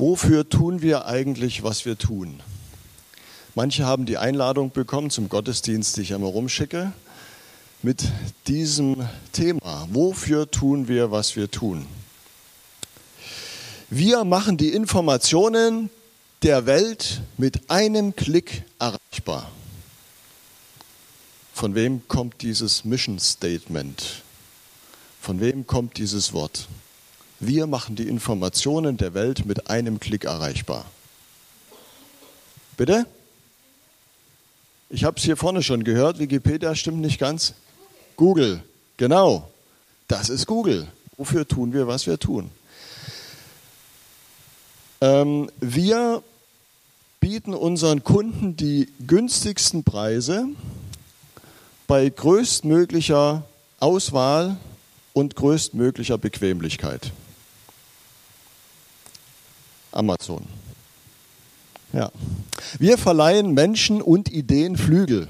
Wofür 0.00 0.48
tun 0.48 0.80
wir 0.80 1.06
eigentlich, 1.06 1.64
was 1.64 1.84
wir 1.84 1.98
tun? 1.98 2.38
Manche 3.56 3.84
haben 3.84 4.06
die 4.06 4.16
Einladung 4.16 4.70
bekommen 4.70 5.10
zum 5.10 5.28
Gottesdienst, 5.28 5.96
die 5.96 6.02
ich 6.02 6.14
einmal 6.14 6.30
rumschicke, 6.30 6.92
mit 7.82 8.04
diesem 8.46 9.08
Thema. 9.32 9.88
Wofür 9.90 10.48
tun 10.48 10.86
wir, 10.86 11.10
was 11.10 11.34
wir 11.34 11.50
tun? 11.50 11.84
Wir 13.90 14.22
machen 14.22 14.56
die 14.56 14.68
Informationen 14.68 15.90
der 16.44 16.66
Welt 16.66 17.20
mit 17.36 17.68
einem 17.68 18.14
Klick 18.14 18.62
erreichbar. 18.78 19.50
Von 21.52 21.74
wem 21.74 22.06
kommt 22.06 22.42
dieses 22.42 22.84
Mission 22.84 23.18
Statement? 23.18 24.22
Von 25.20 25.40
wem 25.40 25.66
kommt 25.66 25.98
dieses 25.98 26.32
Wort? 26.32 26.68
Wir 27.40 27.66
machen 27.66 27.94
die 27.94 28.08
Informationen 28.08 28.96
der 28.96 29.14
Welt 29.14 29.46
mit 29.46 29.70
einem 29.70 30.00
Klick 30.00 30.24
erreichbar. 30.24 30.84
Bitte? 32.76 33.06
Ich 34.90 35.04
habe 35.04 35.18
es 35.18 35.24
hier 35.24 35.36
vorne 35.36 35.62
schon 35.62 35.84
gehört, 35.84 36.18
Wikipedia 36.18 36.74
stimmt 36.74 37.00
nicht 37.00 37.18
ganz. 37.18 37.54
Google, 38.16 38.62
genau. 38.96 39.50
Das 40.08 40.30
ist 40.30 40.46
Google. 40.46 40.88
Wofür 41.16 41.46
tun 41.46 41.72
wir, 41.72 41.86
was 41.86 42.06
wir 42.06 42.18
tun? 42.18 42.50
Ähm, 45.00 45.50
wir 45.60 46.22
bieten 47.20 47.54
unseren 47.54 48.02
Kunden 48.02 48.56
die 48.56 48.88
günstigsten 49.06 49.84
Preise 49.84 50.46
bei 51.86 52.08
größtmöglicher 52.08 53.44
Auswahl 53.80 54.56
und 55.12 55.36
größtmöglicher 55.36 56.18
Bequemlichkeit. 56.18 57.12
Amazon. 59.98 60.46
Ja. 61.92 62.10
Wir 62.78 62.98
verleihen 62.98 63.52
Menschen 63.52 64.00
und 64.00 64.30
Ideen 64.30 64.76
Flügel. 64.76 65.28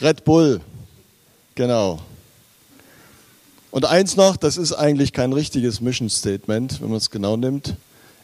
Red 0.00 0.24
Bull. 0.24 0.60
Genau. 1.54 2.00
Und 3.70 3.84
eins 3.84 4.16
noch, 4.16 4.36
das 4.36 4.56
ist 4.56 4.72
eigentlich 4.72 5.12
kein 5.12 5.32
richtiges 5.32 5.80
Mission 5.80 6.08
Statement, 6.08 6.80
wenn 6.80 6.88
man 6.88 6.98
es 6.98 7.10
genau 7.10 7.36
nimmt. 7.36 7.76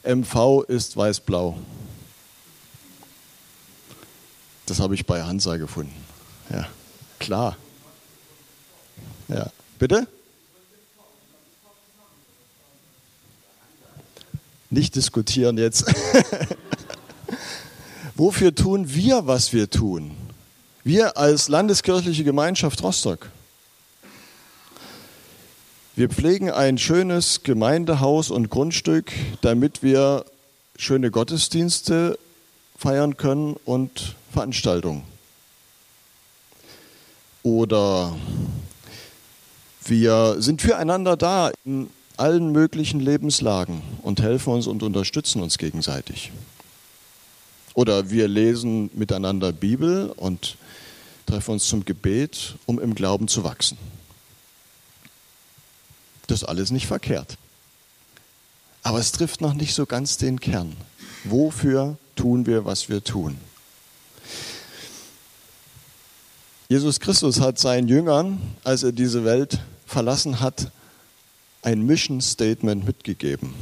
MV 0.05 0.65
ist 0.69 0.97
weiß-blau. 0.97 1.59
Das 4.67 4.81
habe 4.81 4.95
ich 4.95 5.05
bei 5.05 5.23
Hansa 5.23 5.57
gefunden. 5.57 5.95
Ja, 6.51 6.67
klar. 7.19 7.57
Ja, 9.29 9.51
bitte? 9.79 10.09
Nicht 14.75 14.97
diskutieren 14.97 15.57
jetzt. 15.57 15.85
Wofür 18.17 18.53
tun 18.53 18.93
wir, 18.93 19.25
was 19.29 19.53
wir 19.53 19.71
tun? 19.71 20.17
Wir 20.83 21.17
als 21.17 21.47
landeskirchliche 21.47 22.25
Gemeinschaft 22.25 22.83
Rostock. 22.83 23.31
Wir 25.95 26.09
pflegen 26.09 26.51
ein 26.51 26.77
schönes 26.77 27.45
Gemeindehaus 27.45 28.33
und 28.33 28.51
Grundstück, 28.51 29.13
damit 29.43 29.85
wir 29.85 30.25
schöne 30.77 31.13
Gottesdienste 31.13 32.19
feiern 32.77 33.17
können 33.17 33.55
und 33.65 34.17
Veranstaltungen. 34.33 35.05
Oder 37.45 38.17
wir 39.85 40.43
sind 40.43 40.63
füreinander 40.63 41.17
da 41.17 41.53
in 41.65 41.91
allen 42.17 42.53
möglichen 42.53 43.01
Lebenslagen 43.01 43.83
und 44.03 44.21
helfen 44.21 44.53
uns 44.53 44.67
und 44.67 44.83
unterstützen 44.83 45.43
uns 45.43 45.59
gegenseitig. 45.59 46.31
Oder 47.75 48.11
wir 48.11 48.29
lesen 48.29 48.91
miteinander 48.95 49.53
Bibel 49.53 50.13
und 50.17 50.57
treffen 51.27 51.53
uns 51.53 51.67
zum 51.67 51.85
Gebet, 51.85 52.55
um 52.67 52.79
im 52.79 52.95
Glauben 52.95 53.27
zu 53.27 53.43
wachsen. 53.43 53.79
Das 56.29 56.45
alles 56.45 56.71
nicht 56.71 56.87
verkehrt. 56.87 57.37
Aber 58.83 58.99
es 58.99 59.13
trifft 59.13 59.41
noch 59.41 59.55
nicht 59.55 59.75
so 59.75 59.87
ganz 59.87 60.17
den 60.19 60.41
Kern. 60.41 60.77
Wofür 61.25 61.97
tun 62.17 62.47
wir, 62.47 62.65
was 62.65 62.89
wir 62.89 63.03
tun? 63.03 63.39
Jesus 66.69 67.01
Christus 67.01 67.41
hat 67.41 67.59
seinen 67.59 67.89
Jüngern, 67.89 68.41
als 68.63 68.83
er 68.83 68.93
diese 68.93 69.25
Welt 69.25 69.59
verlassen 69.87 70.41
hat, 70.41 70.71
ein 71.65 71.83
Mission 71.83 72.21
Statement 72.21 72.85
mitgegeben. 72.85 73.55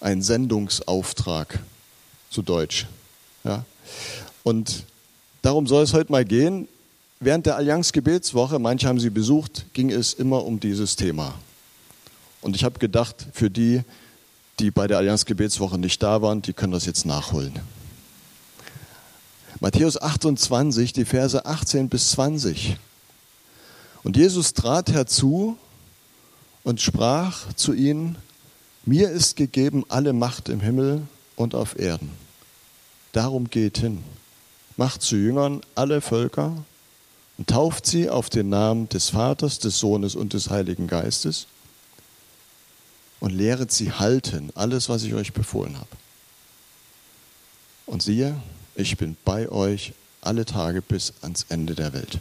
Ein 0.00 0.22
Sendungsauftrag 0.22 1.58
zu 2.30 2.42
Deutsch. 2.42 2.86
Ja. 3.42 3.64
Und 4.44 4.84
darum 5.40 5.66
soll 5.66 5.82
es 5.82 5.94
heute 5.94 6.12
mal 6.12 6.26
gehen. 6.26 6.68
Während 7.18 7.46
der 7.46 7.56
Allianz 7.56 7.92
Gebetswoche, 7.92 8.58
manche 8.58 8.86
haben 8.86 9.00
sie 9.00 9.08
besucht, 9.08 9.64
ging 9.72 9.90
es 9.90 10.12
immer 10.12 10.44
um 10.44 10.60
dieses 10.60 10.96
Thema. 10.96 11.34
Und 12.42 12.54
ich 12.54 12.64
habe 12.64 12.78
gedacht, 12.78 13.26
für 13.32 13.48
die, 13.48 13.80
die 14.58 14.70
bei 14.70 14.86
der 14.86 14.98
Allianz 14.98 15.24
Gebetswoche 15.24 15.78
nicht 15.78 16.02
da 16.02 16.20
waren, 16.20 16.42
die 16.42 16.52
können 16.52 16.74
das 16.74 16.84
jetzt 16.84 17.06
nachholen. 17.06 17.58
Matthäus 19.60 20.00
28, 20.00 20.92
die 20.92 21.06
Verse 21.06 21.46
18 21.46 21.88
bis 21.88 22.10
20. 22.10 22.76
Und 24.04 24.18
Jesus 24.18 24.52
trat 24.52 24.92
herzu 24.92 25.56
und 26.66 26.80
sprach 26.80 27.52
zu 27.52 27.74
ihnen, 27.74 28.18
mir 28.84 29.10
ist 29.10 29.36
gegeben 29.36 29.84
alle 29.88 30.12
Macht 30.12 30.48
im 30.48 30.58
Himmel 30.58 31.06
und 31.36 31.54
auf 31.54 31.78
Erden. 31.78 32.10
Darum 33.12 33.48
geht 33.48 33.78
hin, 33.78 34.02
macht 34.76 35.00
zu 35.00 35.14
Jüngern 35.14 35.60
alle 35.76 36.00
Völker 36.00 36.64
und 37.38 37.48
tauft 37.48 37.86
sie 37.86 38.10
auf 38.10 38.30
den 38.30 38.48
Namen 38.48 38.88
des 38.88 39.10
Vaters, 39.10 39.60
des 39.60 39.78
Sohnes 39.78 40.16
und 40.16 40.32
des 40.32 40.50
Heiligen 40.50 40.88
Geistes 40.88 41.46
und 43.20 43.30
lehret 43.30 43.70
sie 43.70 43.92
halten, 43.92 44.50
alles, 44.56 44.88
was 44.88 45.04
ich 45.04 45.14
euch 45.14 45.32
befohlen 45.32 45.78
habe. 45.78 45.96
Und 47.86 48.02
siehe, 48.02 48.42
ich 48.74 48.96
bin 48.96 49.16
bei 49.24 49.48
euch 49.50 49.92
alle 50.20 50.44
Tage 50.44 50.82
bis 50.82 51.12
ans 51.22 51.46
Ende 51.48 51.76
der 51.76 51.92
Welt. 51.92 52.18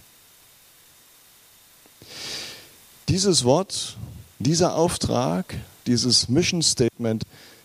Dieses 3.09 3.43
Wort 3.43 3.97
dieser 4.39 4.75
Auftrag, 4.75 5.55
dieses 5.87 6.29
Mission 6.29 6.61
Statement 6.61 7.23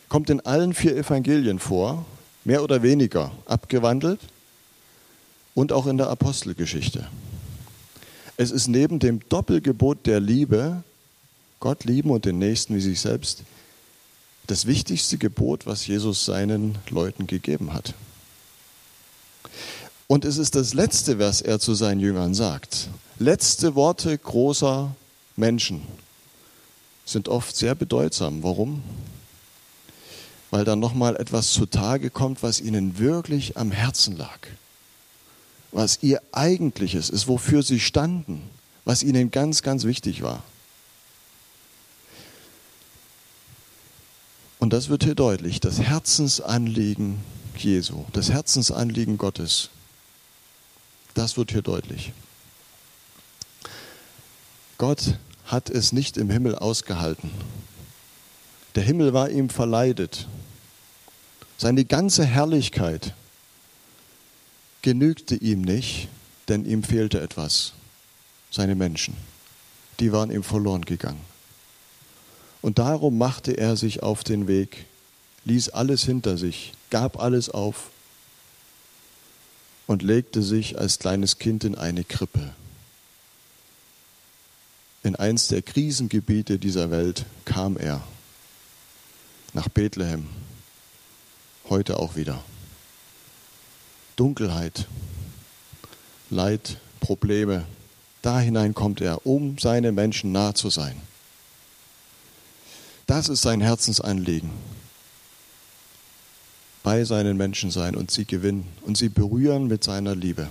kommt 0.09 0.31
in 0.31 0.41
allen 0.41 0.75
vier 0.75 0.97
Evangelien 0.97 1.59
vor, 1.59 2.05
mehr 2.45 2.63
oder 2.63 2.83
weniger 2.83 3.33
abgewandelt 3.47 4.21
und 5.55 5.73
auch 5.73 5.87
in 5.87 5.99
der 5.99 6.09
Apostelgeschichte. 6.09 7.07
Es 8.37 8.51
ist 8.51 8.69
neben 8.69 8.99
dem 8.99 9.21
Doppelgebot 9.29 10.07
der 10.07 10.21
Liebe, 10.21 10.83
Gott 11.61 11.85
lieben 11.85 12.11
und 12.11 12.25
den 12.25 12.39
Nächsten 12.39 12.75
wie 12.75 12.81
sich 12.81 13.01
selbst, 13.01 13.43
das 14.47 14.67
wichtigste 14.67 15.19
Gebot, 15.19 15.67
was 15.67 15.87
Jesus 15.87 16.25
seinen 16.25 16.79
Leuten 16.89 17.27
gegeben 17.27 17.73
hat. 17.73 17.95
Und 20.07 20.25
es 20.25 20.39
ist 20.39 20.57
das 20.57 20.75
letzte, 20.75 21.19
was 21.19 21.41
er 21.41 21.61
zu 21.61 21.75
seinen 21.75 22.01
Jüngern 22.01 22.35
sagt. 22.35 22.89
Letzte 23.19 23.75
Worte 23.75 24.17
großer 24.17 24.93
Menschen, 25.37 25.83
sind 27.11 27.29
oft 27.29 27.57
sehr 27.57 27.75
bedeutsam. 27.75 28.43
Warum? 28.43 28.83
Weil 30.51 30.65
dann 30.65 30.81
nochmal 30.81 31.17
etwas 31.17 31.53
zutage 31.53 32.11
kommt, 32.11 32.43
was 32.43 32.61
ihnen 32.61 32.99
wirklich 32.99 33.57
am 33.57 33.71
Herzen 33.73 34.17
lag. 34.17 34.39
Was 35.73 36.03
ihr 36.03 36.21
eigentliches 36.33 37.11
ist, 37.11 37.29
wofür 37.29 37.63
sie 37.63 37.81
standen, 37.81 38.43
was 38.85 39.03
ihnen 39.03 39.31
ganz, 39.31 39.63
ganz 39.63 39.85
wichtig 39.85 40.23
war. 40.23 40.43
Und 44.59 44.73
das 44.73 44.89
wird 44.89 45.05
hier 45.05 45.15
deutlich, 45.15 45.61
das 45.61 45.81
Herzensanliegen 45.81 47.19
Jesu, 47.57 48.05
das 48.13 48.31
Herzensanliegen 48.31 49.19
Gottes, 49.19 49.71
das 51.15 51.37
wird 51.37 51.51
hier 51.53 51.63
deutlich. 51.63 52.13
Gott 54.77 55.19
hat 55.51 55.69
es 55.69 55.93
nicht 55.93 56.17
im 56.17 56.31
Himmel 56.31 56.55
ausgehalten. 56.55 57.31
Der 58.77 58.85
Himmel 58.85 59.13
war 59.13 59.31
ihm 59.31 59.51
verleidet. 59.51 60.29
Seine 61.59 61.85
ganze 61.85 62.25
Herrlichkeit 62.25 63.15
genügte 64.83 65.35
ihm 65.35 65.63
nicht, 65.63 66.09
denn 66.49 66.65
ihm 66.65 66.85
fehlte 66.85 67.21
etwas. 67.21 67.73
Seine 68.51 68.77
Menschen, 68.77 69.17
die 69.99 70.13
waren 70.13 70.31
ihm 70.31 70.43
verloren 70.43 70.85
gegangen. 70.85 71.21
Und 72.63 72.79
darum 72.79 73.19
machte 73.19 73.53
er 73.53 73.77
sich 73.77 74.03
auf 74.03 74.23
den 74.23 74.47
Weg, 74.47 74.87
ließ 75.45 75.71
alles 75.71 76.05
hinter 76.05 76.37
sich, 76.37 76.73
gab 76.91 77.21
alles 77.21 77.51
auf 77.51 77.91
und 79.87 80.03
legte 80.03 80.43
sich 80.43 80.79
als 80.79 80.99
kleines 80.99 81.39
Kind 81.39 81.65
in 81.65 81.75
eine 81.75 82.05
Krippe 82.05 82.53
in 85.03 85.17
eins 85.17 85.49
der 85.49 85.63
Krisengebiete 85.63 86.59
dieser 86.59 86.91
Welt 86.91 87.25
kam 87.45 87.77
er. 87.77 88.03
nach 89.53 89.69
Bethlehem. 89.69 90.29
Heute 91.69 91.99
auch 91.99 92.15
wieder. 92.15 92.43
Dunkelheit, 94.17 94.87
Leid, 96.31 96.79
Probleme. 97.01 97.67
Da 98.23 98.39
hinein 98.39 98.75
kommt 98.75 99.01
er, 99.01 99.27
um 99.27 99.59
seinen 99.59 99.95
Menschen 99.95 100.31
nah 100.31 100.55
zu 100.55 100.71
sein. 100.71 101.01
Das 103.07 103.29
ist 103.29 103.43
sein 103.43 103.61
Herzensanliegen. 103.61 104.51
Bei 106.83 107.05
seinen 107.05 107.37
Menschen 107.37 107.71
sein 107.71 107.97
und 107.97 108.11
sie 108.11 108.27
gewinnen 108.27 108.69
und 108.83 108.97
sie 108.97 109.09
berühren 109.09 109.67
mit 109.67 109.83
seiner 109.83 110.15
Liebe. 110.15 110.49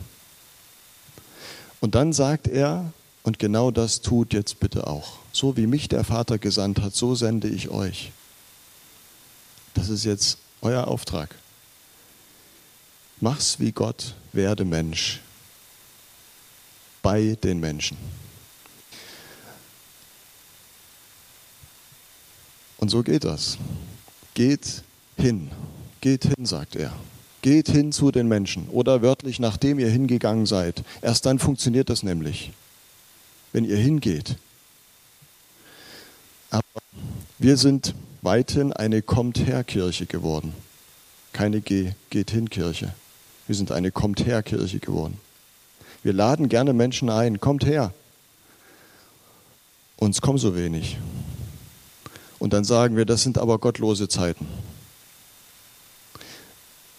Und 1.79 1.95
dann 1.95 2.11
sagt 2.11 2.47
er, 2.47 2.91
und 3.23 3.39
genau 3.39 3.71
das 3.71 4.01
tut 4.01 4.33
jetzt 4.33 4.59
bitte 4.59 4.87
auch. 4.87 5.19
So 5.31 5.57
wie 5.57 5.67
mich 5.67 5.87
der 5.87 6.03
Vater 6.03 6.37
gesandt 6.37 6.81
hat, 6.81 6.95
so 6.95 7.15
sende 7.15 7.47
ich 7.47 7.69
euch. 7.69 8.11
Das 9.73 9.89
ist 9.89 10.03
jetzt 10.05 10.37
euer 10.61 10.87
Auftrag. 10.87 11.35
Mach's 13.21 13.59
wie 13.59 13.71
Gott, 13.71 14.15
werde 14.31 14.65
Mensch. 14.65 15.19
Bei 17.01 17.37
den 17.43 17.59
Menschen. 17.59 17.97
Und 22.77 22.89
so 22.89 23.03
geht 23.03 23.25
das. 23.25 23.57
Geht 24.33 24.83
hin. 25.17 25.51
Geht 26.01 26.23
hin, 26.23 26.45
sagt 26.45 26.75
er. 26.75 26.93
Geht 27.41 27.69
hin 27.69 27.91
zu 27.91 28.11
den 28.11 28.27
Menschen. 28.27 28.69
Oder 28.69 29.01
wörtlich, 29.01 29.39
nachdem 29.39 29.79
ihr 29.79 29.89
hingegangen 29.89 30.45
seid. 30.45 30.83
Erst 31.01 31.25
dann 31.25 31.39
funktioniert 31.39 31.89
das 31.89 32.03
nämlich. 32.03 32.51
Wenn 33.51 33.65
ihr 33.65 33.77
hingeht. 33.77 34.35
Aber 36.49 36.63
wir 37.37 37.57
sind 37.57 37.95
weithin 38.21 38.73
eine 38.73 39.01
Kommt-her-Kirche 39.01 40.05
geworden. 40.05 40.53
Keine 41.33 41.61
Geh, 41.61 41.93
geht 42.09 42.31
hin 42.31 42.49
Kirche. 42.49 42.93
Wir 43.47 43.55
sind 43.55 43.71
eine 43.71 43.91
Kommt 43.91 44.25
her 44.25 44.43
Kirche 44.43 44.79
geworden. 44.79 45.19
Wir 46.03 46.13
laden 46.13 46.49
gerne 46.49 46.73
Menschen 46.73 47.09
ein, 47.09 47.39
kommt 47.39 47.65
her. 47.65 47.93
Uns 49.97 50.21
kommen 50.21 50.37
so 50.37 50.55
wenig. 50.55 50.97
Und 52.37 52.53
dann 52.53 52.63
sagen 52.63 52.95
wir, 52.95 53.05
das 53.05 53.23
sind 53.23 53.37
aber 53.37 53.57
gottlose 53.57 54.07
Zeiten. 54.07 54.47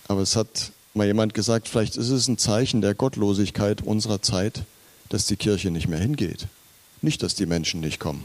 Aber 0.08 0.22
es 0.22 0.36
hat 0.36 0.72
mal 0.92 1.06
jemand 1.06 1.34
gesagt, 1.34 1.68
vielleicht 1.68 1.96
ist 1.96 2.10
es 2.10 2.26
ein 2.26 2.36
Zeichen 2.36 2.80
der 2.80 2.94
Gottlosigkeit 2.94 3.80
unserer 3.82 4.20
Zeit, 4.20 4.64
dass 5.10 5.26
die 5.26 5.36
Kirche 5.36 5.70
nicht 5.70 5.88
mehr 5.88 5.98
hingeht. 5.98 6.46
Nicht, 7.02 7.22
dass 7.22 7.34
die 7.34 7.46
Menschen 7.46 7.80
nicht 7.80 8.00
kommen, 8.00 8.22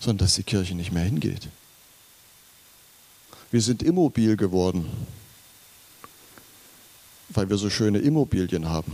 sondern 0.00 0.26
dass 0.26 0.34
die 0.34 0.42
Kirche 0.42 0.74
nicht 0.74 0.90
mehr 0.90 1.04
hingeht. 1.04 1.48
Wir 3.52 3.60
sind 3.60 3.82
immobil 3.82 4.36
geworden, 4.36 4.90
weil 7.28 7.48
wir 7.48 7.56
so 7.56 7.70
schöne 7.70 7.98
Immobilien 7.98 8.68
haben. 8.68 8.92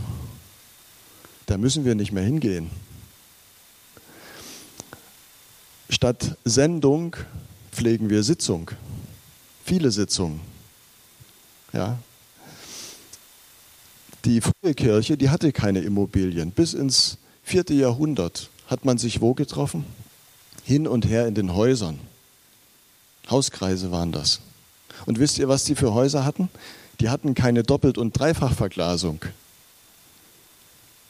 Da 1.47 1.57
müssen 1.57 1.85
wir 1.85 1.95
nicht 1.95 2.11
mehr 2.11 2.23
hingehen. 2.23 2.69
Statt 5.89 6.37
Sendung 6.45 7.15
pflegen 7.71 8.09
wir 8.09 8.23
Sitzung. 8.23 8.71
Viele 9.63 9.91
Sitzungen. 9.91 10.41
Ja. 11.73 11.97
Die 14.25 14.41
frühe 14.41 14.73
Kirche, 14.75 15.17
die 15.17 15.29
hatte 15.29 15.51
keine 15.51 15.79
Immobilien. 15.79 16.51
Bis 16.51 16.73
ins 16.73 17.17
vierte 17.43 17.73
Jahrhundert 17.73 18.49
hat 18.67 18.85
man 18.85 18.97
sich 18.97 19.21
wo 19.21 19.33
getroffen? 19.33 19.85
Hin 20.63 20.87
und 20.87 21.07
her 21.07 21.27
in 21.27 21.33
den 21.33 21.55
Häusern. 21.55 21.99
Hauskreise 23.29 23.91
waren 23.91 24.11
das. 24.11 24.41
Und 25.05 25.19
wisst 25.19 25.39
ihr, 25.39 25.47
was 25.47 25.63
die 25.63 25.75
für 25.75 25.93
Häuser 25.93 26.23
hatten? 26.23 26.49
Die 26.99 27.09
hatten 27.09 27.33
keine 27.33 27.63
Doppelt- 27.63 27.97
und 27.97 28.17
Dreifachverglasung. 28.17 29.25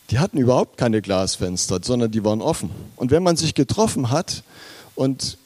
Die 0.09 0.19
hatten 0.19 0.37
überhaupt 0.37 0.77
keine 0.77 1.01
Glasfenster, 1.01 1.79
sondern 1.83 2.11
die 2.11 2.23
waren 2.23 2.41
offen. 2.41 2.69
Und 2.95 3.11
wenn 3.11 3.23
man 3.23 3.35
sich 3.35 3.55
getroffen 3.55 4.09
hat 4.09 4.43
und 4.95 5.37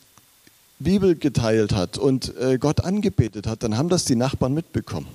Bibel 0.80 1.16
geteilt 1.16 1.74
hat 1.74 1.98
und 1.98 2.36
äh, 2.38 2.58
Gott 2.58 2.82
angebetet 2.82 3.48
hat, 3.48 3.64
dann 3.64 3.78
haben 3.78 3.90
das 3.90 4.06
die 4.06 4.16
Nachbarn 4.16 4.54
mitbekommen. 4.54 5.08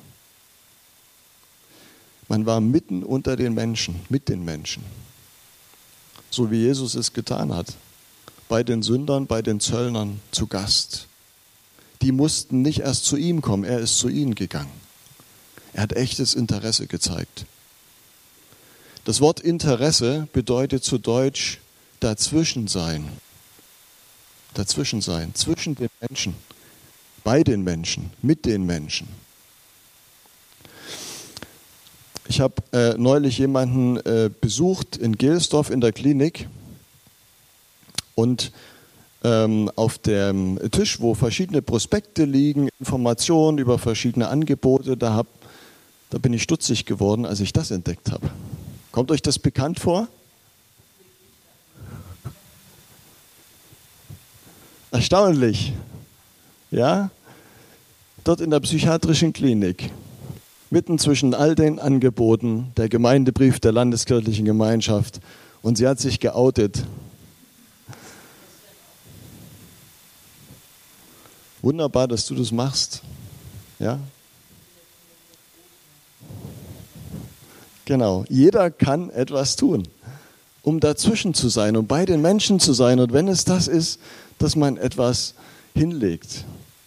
Man 2.31 2.47
war 2.47 2.61
mitten 2.61 3.03
unter 3.03 3.35
den 3.35 3.55
Menschen, 3.55 4.03
mit 4.09 4.29
den 4.29 4.45
Menschen. 4.45 4.85
So 6.31 6.53
wie 6.53 6.59
Jesus 6.59 6.95
es 6.95 7.13
getan 7.13 7.53
hat. 7.53 7.75
Bei 8.49 8.63
den 8.63 8.85
Sündern, 8.85 9.27
bei 9.27 9.43
den 9.43 9.59
Zöllnern 9.59 10.21
zu 10.31 10.47
Gast. 10.47 11.09
Die 12.03 12.13
mussten 12.13 12.63
nicht 12.63 12.83
erst 12.83 13.05
zu 13.05 13.17
ihm 13.17 13.43
kommen, 13.43 13.65
er 13.65 13.81
ist 13.81 13.99
zu 13.99 14.09
ihnen 14.09 14.37
gegangen. 14.37 14.71
Er 15.73 15.83
hat 15.83 15.93
echtes 15.95 16.35
Interesse 16.35 16.87
gezeigt. 16.87 17.47
Das 19.05 19.21
Wort 19.21 19.41
Interesse 19.41 20.29
bedeutet 20.33 20.85
zu 20.85 20.99
Deutsch 20.99 21.59
dazwischen 21.99 22.69
sein. 22.69 23.09
Dazwischen 24.55 25.01
sein, 25.01 25.35
zwischen 25.35 25.75
den 25.75 25.91
Menschen, 26.01 26.37
bei 27.25 27.43
den 27.43 27.65
Menschen, 27.65 28.11
mit 28.23 28.47
den 28.47 28.67
Menschen. 28.67 29.09
Ich 32.31 32.41
habe 32.41 32.63
äh, 32.73 32.95
neulich 32.97 33.39
jemanden 33.39 33.97
äh, 33.97 34.31
besucht 34.41 34.97
in 34.97 35.17
Gelsdorf 35.17 35.69
in 35.69 35.81
der 35.81 35.91
Klinik 35.91 36.49
und 38.15 38.53
ähm, 39.25 39.69
auf 39.75 39.99
dem 39.99 40.61
Tisch, 40.71 41.01
wo 41.01 41.15
verschiedene 41.15 41.61
Prospekte 41.61 42.25
liegen, 42.25 42.69
Informationen 42.79 43.59
über 43.59 43.81
verschiedene 43.81 44.29
Angebote, 44.29 44.97
da, 44.97 45.15
hab, 45.15 45.27
da 46.11 46.19
bin 46.19 46.33
ich 46.33 46.45
stutzig 46.45 46.87
geworden, 46.87 47.27
als 47.27 47.41
ich 47.41 47.53
das 47.53 47.73
entdeckt 47.73 48.13
habe. 48.13 48.31
Kommt 48.93 49.11
euch 49.11 49.23
das 49.23 49.41
bekannt 49.41 49.81
vor? 49.81 50.07
Erstaunlich. 54.93 55.73
Ja? 56.71 57.11
Dort 58.23 58.41
in 58.41 58.51
der 58.51 58.61
psychiatrischen 58.61 59.33
Klinik, 59.33 59.91
mitten 60.71 60.99
zwischen 60.99 61.35
all 61.35 61.55
den 61.55 61.79
Angeboten, 61.79 62.73
der 62.77 62.89
Gemeindebrief 62.89 63.61
der 63.61 63.73
Landeskirchlichen 63.73 64.45
Gemeinschaft, 64.45 65.21
und 65.63 65.77
sie 65.77 65.87
hat 65.87 66.01
sich 66.01 66.21
geoutet. 66.21 66.85
Wunderbar, 71.61 72.09
dass 72.09 72.27
du 72.27 72.35
das 72.35 72.53
machst. 72.53 73.03
Ja? 73.79 73.99
Genau, 77.85 78.25
jeder 78.29 78.71
kann 78.71 79.11
etwas 79.11 79.57
tun, 79.57 79.87
um 80.63 80.81
dazwischen 80.81 81.35
zu 81.35 81.49
sein, 81.49 81.77
um 81.77 81.87
bei 81.87 82.07
den 82.07 82.23
Menschen 82.23 82.61
zu 82.61 82.73
sein. 82.73 83.01
Und 83.01 83.13
wenn 83.13 83.29
es 83.29 83.45
das 83.45 83.69
ist, 83.69 84.01
dass 84.39 84.57
man 84.57 84.77
etwas 84.77 85.35
hinlegt, 85.75 86.45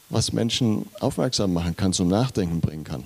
was 0.10 0.34
Menschen 0.34 0.88
aufmerksam 1.00 1.54
machen 1.54 1.75
kann, 1.75 1.94
zum 1.94 2.08
Nachdenken 2.08 2.62
bringen 2.62 2.84
kann. 2.86 3.04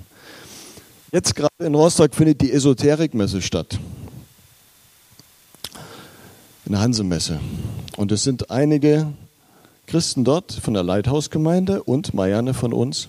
Jetzt 1.13 1.35
gerade 1.35 1.53
in 1.59 1.73
Rostock 1.73 2.13
findet 2.13 2.41
die 2.41 2.51
Esoterikmesse 2.51 3.41
statt. 3.41 3.79
Eine 6.65 6.79
Hansemesse. 6.79 7.39
Und 7.95 8.11
es 8.11 8.23
sind 8.23 8.51
einige 8.51 9.13
Christen 9.85 10.25
dort 10.25 10.51
von 10.51 10.73
der 10.73 10.83
Leithausgemeinde 10.83 11.81
und 11.83 12.13
Marianne 12.13 12.53
von 12.53 12.73
uns. 12.73 13.07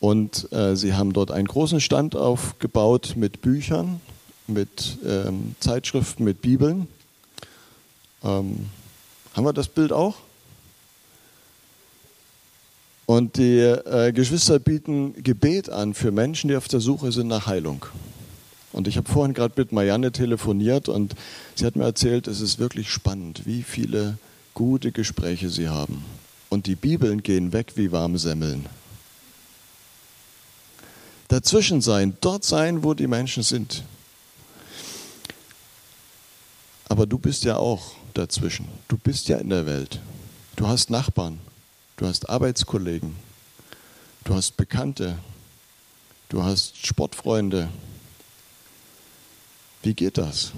Und 0.00 0.52
äh, 0.52 0.74
sie 0.74 0.94
haben 0.94 1.12
dort 1.12 1.30
einen 1.30 1.46
großen 1.46 1.80
Stand 1.80 2.16
aufgebaut 2.16 3.14
mit 3.14 3.42
Büchern, 3.42 4.00
mit 4.48 4.98
ähm, 5.06 5.54
Zeitschriften, 5.60 6.24
mit 6.24 6.42
Bibeln. 6.42 6.88
Ähm, 8.24 8.70
haben 9.34 9.44
wir 9.44 9.52
das 9.52 9.68
Bild 9.68 9.92
auch? 9.92 10.16
Und 13.06 13.36
die 13.36 13.60
äh, 13.60 14.12
Geschwister 14.12 14.58
bieten 14.58 15.22
Gebet 15.22 15.70
an 15.70 15.94
für 15.94 16.10
Menschen, 16.10 16.48
die 16.48 16.56
auf 16.56 16.66
der 16.66 16.80
Suche 16.80 17.12
sind 17.12 17.28
nach 17.28 17.46
Heilung. 17.46 17.86
Und 18.72 18.88
ich 18.88 18.96
habe 18.96 19.08
vorhin 19.08 19.32
gerade 19.32 19.54
mit 19.56 19.72
Marianne 19.72 20.10
telefoniert 20.10 20.88
und 20.88 21.14
sie 21.54 21.64
hat 21.64 21.76
mir 21.76 21.84
erzählt, 21.84 22.26
es 22.26 22.40
ist 22.40 22.58
wirklich 22.58 22.90
spannend, 22.90 23.46
wie 23.46 23.62
viele 23.62 24.18
gute 24.54 24.90
Gespräche 24.90 25.48
sie 25.48 25.68
haben. 25.68 26.04
Und 26.50 26.66
die 26.66 26.74
Bibeln 26.74 27.22
gehen 27.22 27.52
weg 27.52 27.72
wie 27.76 27.92
warme 27.92 28.18
Semmeln. 28.18 28.66
Dazwischen 31.28 31.80
sein, 31.80 32.16
dort 32.20 32.44
sein, 32.44 32.84
wo 32.84 32.94
die 32.94 33.06
Menschen 33.06 33.42
sind. 33.42 33.84
Aber 36.88 37.06
du 37.06 37.18
bist 37.18 37.44
ja 37.44 37.56
auch 37.56 37.92
dazwischen. 38.14 38.66
Du 38.88 38.96
bist 38.96 39.28
ja 39.28 39.38
in 39.38 39.50
der 39.50 39.66
Welt. 39.66 40.00
Du 40.54 40.66
hast 40.66 40.90
Nachbarn, 40.90 41.38
du 41.96 42.06
hast 42.06 42.28
Arbeitskollegen, 42.28 43.16
du 44.24 44.34
hast 44.34 44.56
Bekannte, 44.56 45.18
du 46.28 46.42
hast 46.42 46.86
Sportfreunde. 46.86 47.68
Wie 49.82 49.94
geht 49.94 50.18
das? 50.18 50.52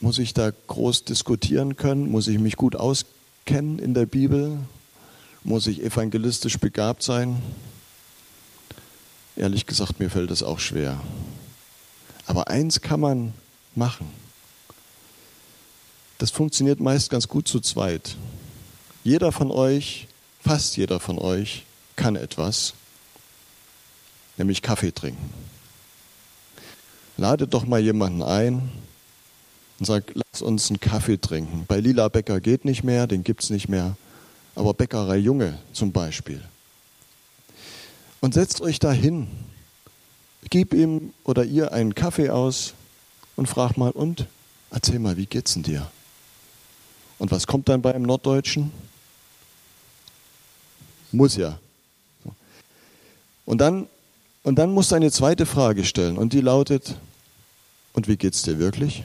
Muss 0.00 0.18
ich 0.18 0.34
da 0.34 0.50
groß 0.50 1.04
diskutieren 1.04 1.76
können? 1.76 2.10
Muss 2.10 2.28
ich 2.28 2.38
mich 2.38 2.56
gut 2.56 2.76
auskennen? 2.76 3.16
kennen 3.46 3.78
in 3.78 3.94
der 3.94 4.04
Bibel? 4.04 4.58
Muss 5.44 5.66
ich 5.68 5.82
evangelistisch 5.82 6.58
begabt 6.58 7.02
sein? 7.02 7.40
Ehrlich 9.36 9.64
gesagt, 9.64 10.00
mir 10.00 10.10
fällt 10.10 10.30
es 10.30 10.42
auch 10.42 10.58
schwer. 10.58 11.00
Aber 12.26 12.48
eins 12.48 12.80
kann 12.80 13.00
man 13.00 13.32
machen. 13.74 14.10
Das 16.18 16.30
funktioniert 16.30 16.80
meist 16.80 17.10
ganz 17.10 17.28
gut 17.28 17.46
zu 17.46 17.60
zweit. 17.60 18.16
Jeder 19.06 19.30
von 19.30 19.52
euch, 19.52 20.08
fast 20.40 20.76
jeder 20.76 20.98
von 20.98 21.20
euch, 21.20 21.62
kann 21.94 22.16
etwas, 22.16 22.74
nämlich 24.36 24.62
Kaffee 24.62 24.90
trinken. 24.90 25.32
Ladet 27.16 27.54
doch 27.54 27.64
mal 27.66 27.78
jemanden 27.80 28.24
ein 28.24 28.68
und 29.78 29.86
sagt, 29.86 30.10
lass 30.14 30.42
uns 30.42 30.70
einen 30.70 30.80
Kaffee 30.80 31.18
trinken. 31.18 31.66
Bei 31.68 31.78
Lila 31.78 32.08
Bäcker 32.08 32.40
geht 32.40 32.64
nicht 32.64 32.82
mehr, 32.82 33.06
den 33.06 33.22
gibt 33.22 33.44
es 33.44 33.50
nicht 33.50 33.68
mehr, 33.68 33.96
aber 34.56 34.74
Bäckerei 34.74 35.18
Junge 35.18 35.56
zum 35.72 35.92
Beispiel. 35.92 36.42
Und 38.20 38.34
setzt 38.34 38.60
euch 38.60 38.80
da 38.80 38.90
hin, 38.90 39.28
gib 40.50 40.74
ihm 40.74 41.14
oder 41.22 41.44
ihr 41.44 41.72
einen 41.72 41.94
Kaffee 41.94 42.30
aus 42.30 42.74
und 43.36 43.46
frag 43.46 43.76
mal, 43.76 43.92
und 43.92 44.26
erzähl 44.72 44.98
mal, 44.98 45.16
wie 45.16 45.26
geht's 45.26 45.54
denn 45.54 45.62
dir? 45.62 45.88
Und 47.20 47.30
was 47.30 47.46
kommt 47.46 47.68
dann 47.68 47.82
beim 47.82 48.02
Norddeutschen? 48.02 48.72
Muss 51.16 51.36
ja. 51.36 51.58
Und 53.46 53.58
dann, 53.58 53.88
und 54.42 54.56
dann 54.56 54.72
musst 54.72 54.90
du 54.90 54.96
eine 54.96 55.10
zweite 55.10 55.46
Frage 55.46 55.84
stellen 55.84 56.18
und 56.18 56.34
die 56.34 56.42
lautet, 56.42 56.96
und 57.94 58.06
wie 58.06 58.18
geht's 58.18 58.42
dir 58.42 58.58
wirklich? 58.58 59.04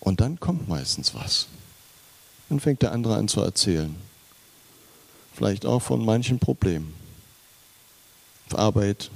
Und 0.00 0.20
dann 0.20 0.40
kommt 0.40 0.68
meistens 0.68 1.14
was. 1.14 1.46
Dann 2.48 2.58
fängt 2.58 2.82
der 2.82 2.90
andere 2.90 3.14
an 3.14 3.28
zu 3.28 3.40
erzählen. 3.40 3.94
Vielleicht 5.32 5.64
auch 5.64 5.78
von 5.78 6.04
manchen 6.04 6.40
Problemen. 6.40 6.92
Auf 8.48 8.58
Arbeit, 8.58 9.12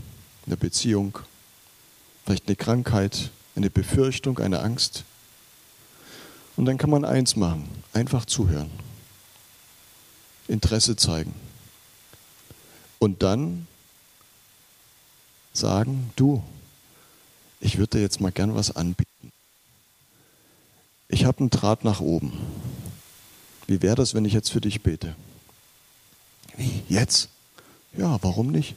eine 0.47 0.57
Beziehung, 0.57 1.19
vielleicht 2.25 2.47
eine 2.47 2.55
Krankheit, 2.55 3.31
eine 3.57 3.69
Befürchtung, 3.69 4.39
eine 4.39 4.61
Angst. 4.61 5.03
Und 6.57 6.67
dann 6.67 6.79
kann 6.79 6.91
man 6.91 7.05
eins 7.05 7.35
machen, 7.35 7.69
einfach 7.93 8.27
zuhören, 8.27 8.71
Interesse 10.49 10.97
zeigen. 10.97 11.35
Und 12.99 13.23
dann 13.23 13.67
sagen, 15.53 16.11
du, 16.17 16.43
ich 17.61 17.79
würde 17.79 17.99
dir 17.99 18.03
jetzt 18.03 18.21
mal 18.21 18.33
gern 18.33 18.55
was 18.55 18.75
anbieten. 18.75 19.33
Ich 21.09 21.25
habe 21.25 21.41
einen 21.41 21.51
Draht 21.51 21.85
nach 21.85 22.01
oben. 22.01 22.33
Wie 23.67 23.83
wäre 23.83 23.97
das, 23.97 24.15
wenn 24.15 24.25
ich 24.25 24.33
jetzt 24.33 24.51
für 24.51 24.61
dich 24.61 24.83
bete? 24.83 25.15
Wie? 26.57 26.83
Jetzt? 26.89 27.29
Ja, 27.97 28.19
warum 28.23 28.51
nicht? 28.51 28.75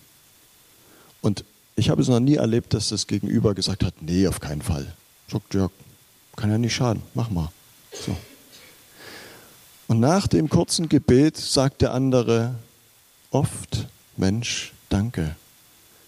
Und 1.22 1.44
ich 1.76 1.90
habe 1.90 2.02
es 2.02 2.08
noch 2.08 2.20
nie 2.20 2.36
erlebt, 2.36 2.74
dass 2.74 2.90
das 2.90 3.08
Gegenüber 3.08 3.54
gesagt 3.54 3.84
hat, 3.84 4.02
nee, 4.02 4.28
auf 4.28 4.40
keinen 4.40 4.62
Fall. 4.62 4.94
Sagt, 5.28 5.54
ja, 5.54 5.70
kann 6.36 6.50
ja 6.50 6.58
nicht 6.58 6.74
schaden, 6.74 7.04
mach 7.14 7.30
mal. 7.30 7.52
So. 7.94 8.16
Und 9.90 10.00
nach 10.00 10.28
dem 10.28 10.50
kurzen 10.50 10.88
Gebet 10.88 11.36
sagt 11.36 11.82
der 11.82 11.96
andere 11.96 12.54
oft, 13.32 13.88
Mensch, 14.18 14.72
danke, 14.88 15.36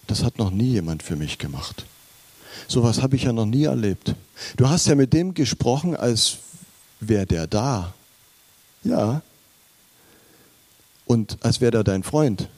das 0.06 0.24
hat 0.24 0.38
noch 0.38 0.52
nie 0.52 0.70
jemand 0.70 1.02
für 1.02 1.16
mich 1.16 1.40
gemacht. 1.40 1.86
Sowas 2.68 3.02
habe 3.02 3.16
ich 3.16 3.24
ja 3.24 3.34
noch 3.34 3.48
nie 3.48 3.64
erlebt. 3.64 4.14
Du 4.56 4.70
hast 4.70 4.86
ja 4.86 4.94
mit 4.94 5.14
dem 5.14 5.34
gesprochen, 5.34 5.96
als 5.96 6.38
wäre 7.00 7.26
der 7.26 7.48
da. 7.48 7.96
Ja. 8.84 9.24
Und 11.06 11.40
als 11.42 11.60
wäre 11.60 11.72
der 11.72 11.84
dein 11.84 12.04
Freund. 12.04 12.50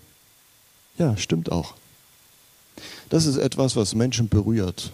Ja, 0.97 1.15
stimmt 1.15 1.53
auch. 1.53 1.73
Das 3.07 3.27
ist 3.27 3.37
etwas, 3.37 3.77
was 3.77 3.95
Menschen 3.95 4.27
berührt. 4.27 4.91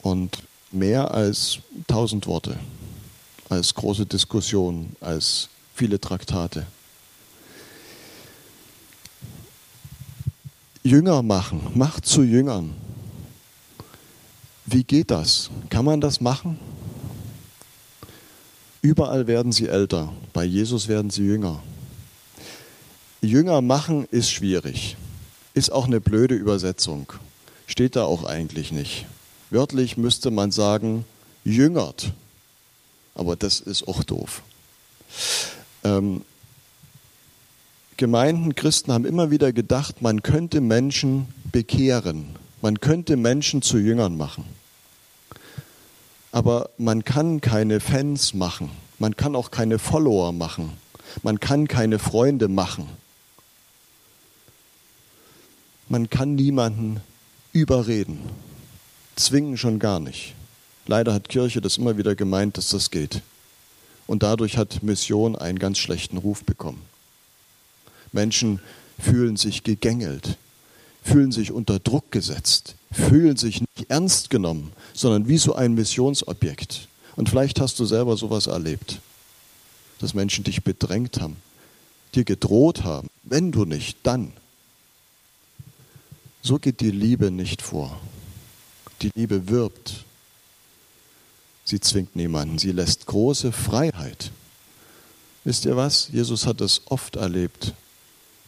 Und 0.00 0.44
mehr 0.70 1.10
als 1.12 1.58
tausend 1.88 2.28
Worte, 2.28 2.56
als 3.50 3.74
große 3.74 4.06
Diskussionen, 4.06 4.96
als 5.00 5.48
viele 5.74 6.00
Traktate. 6.00 6.66
Jünger 10.82 11.22
machen, 11.22 11.60
macht 11.74 12.06
zu 12.06 12.22
Jüngern. 12.22 12.72
Wie 14.64 14.84
geht 14.84 15.10
das? 15.10 15.50
Kann 15.68 15.84
man 15.84 16.00
das 16.00 16.20
machen? 16.20 16.58
Überall 18.82 19.26
werden 19.26 19.52
sie 19.52 19.66
älter, 19.66 20.12
bei 20.32 20.44
Jesus 20.44 20.88
werden 20.88 21.10
sie 21.10 21.24
jünger. 21.24 21.62
Jünger 23.20 23.60
machen 23.60 24.06
ist 24.10 24.30
schwierig, 24.30 24.96
ist 25.52 25.70
auch 25.70 25.86
eine 25.86 26.00
blöde 26.00 26.34
Übersetzung, 26.34 27.12
steht 27.66 27.96
da 27.96 28.04
auch 28.04 28.24
eigentlich 28.24 28.72
nicht. 28.72 29.04
Wörtlich 29.50 29.98
müsste 29.98 30.30
man 30.30 30.50
sagen, 30.50 31.04
jüngert. 31.44 32.12
Aber 33.20 33.36
das 33.36 33.60
ist 33.60 33.86
auch 33.86 34.02
doof. 34.02 34.40
Ähm, 35.84 36.22
Gemeinden, 37.98 38.54
Christen 38.54 38.92
haben 38.92 39.04
immer 39.04 39.30
wieder 39.30 39.52
gedacht, 39.52 40.00
man 40.00 40.22
könnte 40.22 40.62
Menschen 40.62 41.28
bekehren. 41.52 42.36
Man 42.62 42.80
könnte 42.80 43.18
Menschen 43.18 43.60
zu 43.60 43.76
Jüngern 43.76 44.16
machen. 44.16 44.44
Aber 46.32 46.70
man 46.78 47.04
kann 47.04 47.42
keine 47.42 47.80
Fans 47.80 48.32
machen. 48.32 48.70
Man 48.98 49.16
kann 49.16 49.36
auch 49.36 49.50
keine 49.50 49.78
Follower 49.78 50.32
machen. 50.32 50.72
Man 51.22 51.40
kann 51.40 51.68
keine 51.68 51.98
Freunde 51.98 52.48
machen. 52.48 52.88
Man 55.90 56.08
kann 56.08 56.36
niemanden 56.36 57.00
überreden 57.52 58.20
zwingen 59.20 59.56
schon 59.56 59.78
gar 59.78 60.00
nicht. 60.00 60.34
Leider 60.90 61.14
hat 61.14 61.28
Kirche 61.28 61.60
das 61.60 61.78
immer 61.78 61.98
wieder 61.98 62.16
gemeint, 62.16 62.56
dass 62.58 62.70
das 62.70 62.90
geht. 62.90 63.22
Und 64.08 64.24
dadurch 64.24 64.56
hat 64.56 64.82
Mission 64.82 65.36
einen 65.36 65.60
ganz 65.60 65.78
schlechten 65.78 66.16
Ruf 66.16 66.42
bekommen. 66.42 66.82
Menschen 68.10 68.58
fühlen 68.98 69.36
sich 69.36 69.62
gegängelt, 69.62 70.36
fühlen 71.04 71.30
sich 71.30 71.52
unter 71.52 71.78
Druck 71.78 72.10
gesetzt, 72.10 72.74
fühlen 72.90 73.36
sich 73.36 73.60
nicht 73.60 73.88
ernst 73.88 74.30
genommen, 74.30 74.72
sondern 74.92 75.28
wie 75.28 75.38
so 75.38 75.54
ein 75.54 75.74
Missionsobjekt. 75.74 76.88
Und 77.14 77.28
vielleicht 77.28 77.60
hast 77.60 77.78
du 77.78 77.84
selber 77.84 78.16
sowas 78.16 78.48
erlebt, 78.48 78.98
dass 80.00 80.12
Menschen 80.12 80.42
dich 80.42 80.64
bedrängt 80.64 81.20
haben, 81.20 81.36
dir 82.16 82.24
gedroht 82.24 82.82
haben, 82.82 83.06
wenn 83.22 83.52
du 83.52 83.64
nicht, 83.64 83.96
dann. 84.02 84.32
So 86.42 86.58
geht 86.58 86.80
die 86.80 86.90
Liebe 86.90 87.30
nicht 87.30 87.62
vor. 87.62 87.96
Die 89.02 89.12
Liebe 89.14 89.48
wirbt. 89.48 90.04
Sie 91.70 91.78
zwingt 91.78 92.16
niemanden. 92.16 92.58
Sie 92.58 92.72
lässt 92.72 93.06
große 93.06 93.52
Freiheit. 93.52 94.32
Wisst 95.44 95.64
ihr 95.66 95.76
was? 95.76 96.08
Jesus 96.12 96.44
hat 96.44 96.60
es 96.60 96.82
oft 96.86 97.14
erlebt, 97.14 97.74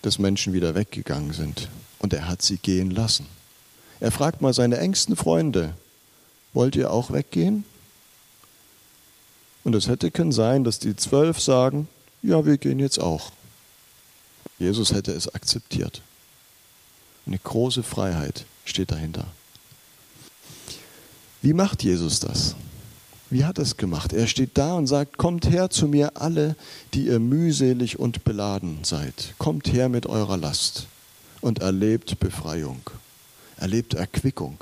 dass 0.03 0.19
Menschen 0.19 0.53
wieder 0.53 0.75
weggegangen 0.75 1.33
sind. 1.33 1.69
Und 2.01 2.13
er 2.13 2.27
hat 2.27 2.43
sie 2.43 2.57
gehen 2.57 2.91
lassen. 2.91 3.27
Er 4.01 4.11
fragt 4.11 4.41
mal 4.43 4.53
seine 4.53 4.79
engsten 4.79 5.15
Freunde, 5.15 5.75
wollt 6.53 6.75
ihr 6.75 6.91
auch 6.91 7.13
weggehen? 7.13 7.63
Und 9.63 9.77
es 9.77 9.87
hätte 9.87 10.11
können 10.11 10.33
sein, 10.33 10.65
dass 10.65 10.81
die 10.81 10.97
zwölf 10.97 11.39
sagen, 11.41 11.87
ja, 12.23 12.45
wir 12.45 12.59
gehen 12.59 12.81
jetzt 12.81 12.99
auch. 12.99 13.31
Jesus 14.59 14.93
hätte 14.93 15.13
es 15.13 15.33
akzeptiert. 15.33 16.03
Eine 17.27 17.39
große 17.39 17.85
Freiheit 17.85 18.47
steht 18.65 18.91
dahinter. 18.91 19.29
Wie 21.41 21.53
macht 21.53 21.85
Jesus 21.85 22.19
das? 22.19 22.57
Wie 23.33 23.47
hat 23.47 23.57
er 23.57 23.63
es 23.63 23.79
gemacht? 23.79 24.13
Er 24.13 24.27
steht 24.27 24.59
da 24.59 24.75
und 24.75 24.87
sagt, 24.87 25.17
kommt 25.17 25.49
her 25.49 25.71
zu 25.71 25.89
mir 25.89 26.21
alle, 26.21 26.55
die 26.93 27.07
ihr 27.07 27.19
mühselig 27.19 27.99
und 27.99 28.25
beladen 28.25 28.81
seid. 28.83 29.33
Kommt 29.39 29.73
her 29.73 29.89
mit 29.89 30.05
eurer 30.05 30.37
Last 30.37 30.87
und 31.41 31.61
erlebt 31.61 32.21
Befreiung, 32.21 32.83
erlebt 33.57 33.95
Erquickung. 33.95 34.59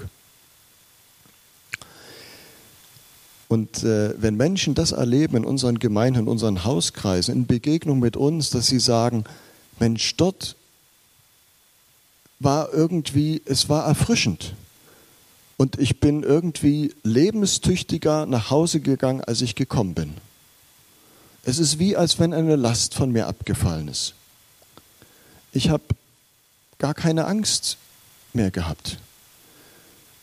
Und 3.49 3.83
äh, 3.83 4.15
wenn 4.23 4.37
Menschen 4.37 4.77
das 4.77 4.93
erleben 4.93 5.39
in 5.39 5.45
unseren 5.45 5.81
Gemeinden, 5.81 6.21
in 6.21 6.29
unseren 6.29 6.63
Hauskreisen, 6.63 7.35
in 7.35 7.47
Begegnung 7.49 7.99
mit 7.99 8.17
uns, 8.17 8.51
dass 8.51 8.69
sie 8.69 8.79
sagen, 8.79 9.25
Mensch, 9.81 10.15
dort 10.17 10.55
war 12.39 12.73
irgendwie, 12.73 13.43
es 13.47 13.69
war 13.69 13.85
erfrischend. 13.85 14.55
Und 15.61 15.79
ich 15.79 16.01
bin 16.01 16.23
irgendwie 16.23 16.95
lebenstüchtiger 17.03 18.25
nach 18.25 18.49
Hause 18.49 18.81
gegangen, 18.81 19.23
als 19.23 19.43
ich 19.43 19.55
gekommen 19.55 19.93
bin. 19.93 20.15
Es 21.45 21.59
ist 21.59 21.79
wie, 21.79 21.99
als 21.99 22.19
wenn 22.19 22.33
eine 22.33 22.57
Last 22.57 22.95
von 22.95 23.13
mir 23.13 23.27
abgefallen 23.27 23.89
ist. 23.89 24.15
Ich 25.53 25.69
habe 25.69 25.83
gar 26.79 26.95
keine 26.95 27.27
Angst 27.27 27.77
mehr 28.33 28.51
gehabt. 28.51 28.97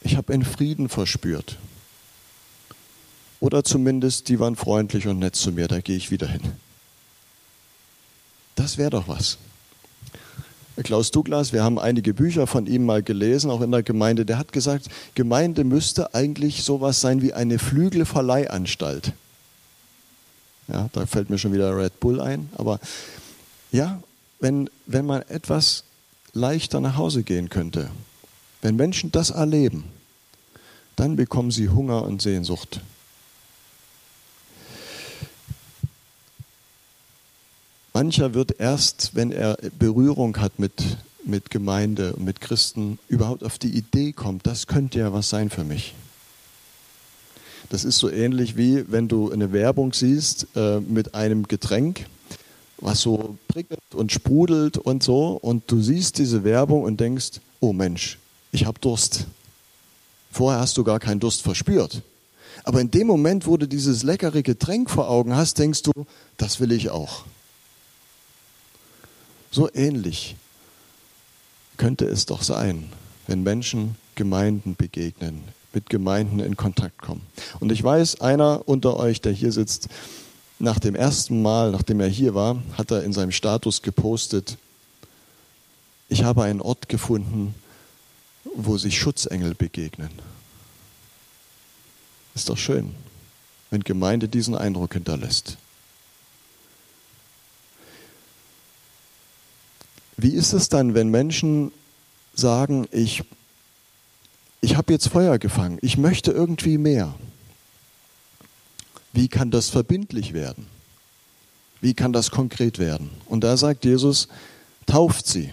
Ich 0.02 0.16
habe 0.16 0.34
einen 0.34 0.44
Frieden 0.44 0.90
verspürt. 0.90 1.58
Oder 3.40 3.64
zumindest, 3.64 4.30
die 4.30 4.40
waren 4.40 4.56
freundlich 4.56 5.06
und 5.06 5.20
nett 5.20 5.36
zu 5.36 5.52
mir, 5.52 5.68
da 5.68 5.82
gehe 5.82 5.98
ich 5.98 6.10
wieder 6.10 6.28
hin. 6.28 6.42
Das 8.56 8.80
wäre 8.80 8.90
doch 8.90 9.08
was. 9.08 9.38
Klaus 10.84 11.12
Douglas, 11.12 11.54
wir 11.54 11.64
haben 11.64 11.80
einige 11.80 12.14
Bücher 12.14 12.46
von 12.46 12.68
ihm 12.68 12.86
mal 12.86 13.02
gelesen, 13.02 13.50
auch 13.50 13.62
in 13.62 13.72
der 13.72 13.84
Gemeinde, 13.84 14.26
der 14.26 14.38
hat 14.38 14.52
gesagt, 14.52 14.88
Gemeinde 15.16 15.64
müsste 15.64 16.14
eigentlich 16.14 16.64
sowas 16.64 17.02
sein 17.02 17.22
wie 17.22 17.34
eine 17.34 17.58
Flügelverleihanstalt. 17.58 19.14
Ja, 20.68 20.90
da 20.94 21.06
fällt 21.06 21.30
mir 21.30 21.38
schon 21.38 21.54
wieder 21.54 21.76
Red 21.76 22.00
Bull 22.00 22.22
ein, 22.22 22.50
aber 22.56 22.80
ja, 23.72 24.02
wenn, 24.40 24.70
wenn 24.86 25.06
man 25.06 25.24
etwas 25.24 25.84
leichter 26.34 26.80
nach 26.80 26.98
Hause 26.98 27.24
gehen 27.24 27.50
könnte, 27.50 27.90
wenn 28.62 28.76
Menschen 28.76 29.12
das 29.12 29.32
erleben, 29.32 29.86
dann 30.96 31.16
bekommen 31.16 31.52
sie 31.52 31.70
Hunger 31.70 32.04
und 32.04 32.22
Sehnsucht. 32.22 32.82
Mancher 37.98 38.36
wird 38.36 38.60
erst, 38.60 39.16
wenn 39.16 39.32
er 39.32 39.58
Berührung 39.80 40.38
hat 40.38 40.60
mit, 40.60 40.84
mit 41.26 41.50
Gemeinde 41.50 42.14
und 42.14 42.26
mit 42.26 42.42
Christen, 42.42 43.00
überhaupt 43.08 43.44
auf 43.44 43.58
die 43.58 43.76
Idee 43.76 44.12
kommen, 44.12 44.40
das 44.44 44.68
könnte 44.68 45.00
ja 45.00 45.14
was 45.14 45.30
sein 45.30 45.50
für 45.50 45.64
mich. 45.64 45.96
Das 47.72 47.84
ist 47.84 47.98
so 47.98 48.08
ähnlich 48.12 48.56
wie 48.56 48.86
wenn 48.92 49.08
du 49.08 49.32
eine 49.32 49.52
Werbung 49.52 49.94
siehst 49.94 50.46
äh, 50.56 50.80
mit 50.80 51.16
einem 51.16 51.48
Getränk, 51.48 52.06
was 52.78 53.02
so 53.02 53.36
prickelt 53.48 53.80
und 53.96 54.12
sprudelt 54.12 54.78
und 54.78 55.02
so, 55.02 55.30
und 55.30 55.64
du 55.66 55.82
siehst 55.82 56.20
diese 56.20 56.44
Werbung 56.44 56.84
und 56.84 57.00
denkst, 57.00 57.42
oh 57.62 57.74
Mensch, 57.74 58.20
ich 58.52 58.68
habe 58.68 58.80
Durst. 58.80 59.26
Vorher 60.32 60.60
hast 60.60 60.78
du 60.78 60.84
gar 60.84 61.00
keinen 61.00 61.20
Durst 61.20 61.42
verspürt. 61.42 62.04
Aber 62.64 62.80
in 62.80 62.92
dem 62.92 63.08
Moment, 63.08 63.48
wo 63.48 63.58
du 63.58 63.68
dieses 63.68 64.04
leckere 64.04 64.44
Getränk 64.44 64.92
vor 64.92 65.10
Augen 65.10 65.36
hast, 65.36 65.58
denkst 65.58 65.82
du, 65.82 65.92
das 66.38 66.60
will 66.60 66.72
ich 66.72 66.92
auch. 66.92 67.26
So 69.52 69.70
ähnlich 69.74 70.36
könnte 71.78 72.06
es 72.06 72.26
doch 72.26 72.42
sein, 72.42 72.90
wenn 73.28 73.44
Menschen 73.44 73.96
Gemeinden 74.16 74.76
begegnen, 74.76 75.44
mit 75.74 75.90
Gemeinden 75.90 76.40
in 76.40 76.58
Kontakt 76.58 76.98
kommen. 76.98 77.22
Und 77.60 77.72
ich 77.72 77.84
weiß, 77.84 78.22
einer 78.22 78.68
unter 78.68 78.98
euch, 78.98 79.22
der 79.22 79.32
hier 79.32 79.52
sitzt, 79.52 79.90
nach 80.60 80.80
dem 80.80 80.96
ersten 80.96 81.42
Mal, 81.42 81.72
nachdem 81.72 82.00
er 82.00 82.08
hier 82.08 82.34
war, 82.34 82.62
hat 82.78 82.90
er 82.92 83.04
in 83.04 83.14
seinem 83.14 83.32
Status 83.32 83.82
gepostet, 83.82 84.58
ich 86.10 86.24
habe 86.24 86.44
einen 86.44 86.62
Ort 86.62 86.90
gefunden, 86.90 87.54
wo 88.56 88.78
sich 88.78 88.98
Schutzengel 88.98 89.54
begegnen. 89.54 90.10
Ist 92.34 92.50
doch 92.50 92.58
schön, 92.58 92.96
wenn 93.70 93.84
Gemeinde 93.84 94.28
diesen 94.28 94.56
Eindruck 94.56 94.94
hinterlässt. 94.94 95.58
Wie 100.18 100.32
ist 100.32 100.54
es 100.54 100.68
dann, 100.68 100.96
wenn 100.96 101.10
Menschen 101.10 101.72
sagen, 102.34 102.88
ich, 102.92 103.24
ich 104.62 104.76
habe 104.76 104.92
jetzt 104.92 105.10
Feuer 105.10 105.38
gefangen, 105.38 105.78
ich 105.82 105.98
möchte 105.98 106.32
irgendwie 106.32 106.80
mehr? 106.80 107.14
Wie 109.14 109.28
kann 109.28 109.52
das 109.52 109.70
verbindlich 109.70 110.34
werden? 110.34 110.68
Wie 111.82 111.94
kann 111.94 112.14
das 112.14 112.32
konkret 112.32 112.80
werden? 112.80 113.12
Und 113.26 113.44
da 113.44 113.58
sagt 113.58 113.86
Jesus, 113.86 114.28
tauft 114.88 115.28
sie 115.28 115.52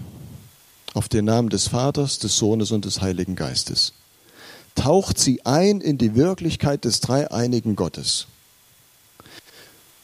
auf 0.95 1.09
den 1.09 1.27
Namen 1.27 1.51
des 1.51 1.69
Vaters, 1.69 2.19
des 2.19 2.39
Sohnes 2.39 2.71
und 2.71 2.87
des 2.87 3.03
Heiligen 3.03 3.37
Geistes. 3.37 3.93
Taucht 4.75 5.19
sie 5.19 5.45
ein 5.45 5.81
in 5.83 5.99
die 5.99 6.15
Wirklichkeit 6.15 6.85
des 6.85 7.01
dreieinigen 7.01 7.77
Gottes. 7.77 8.27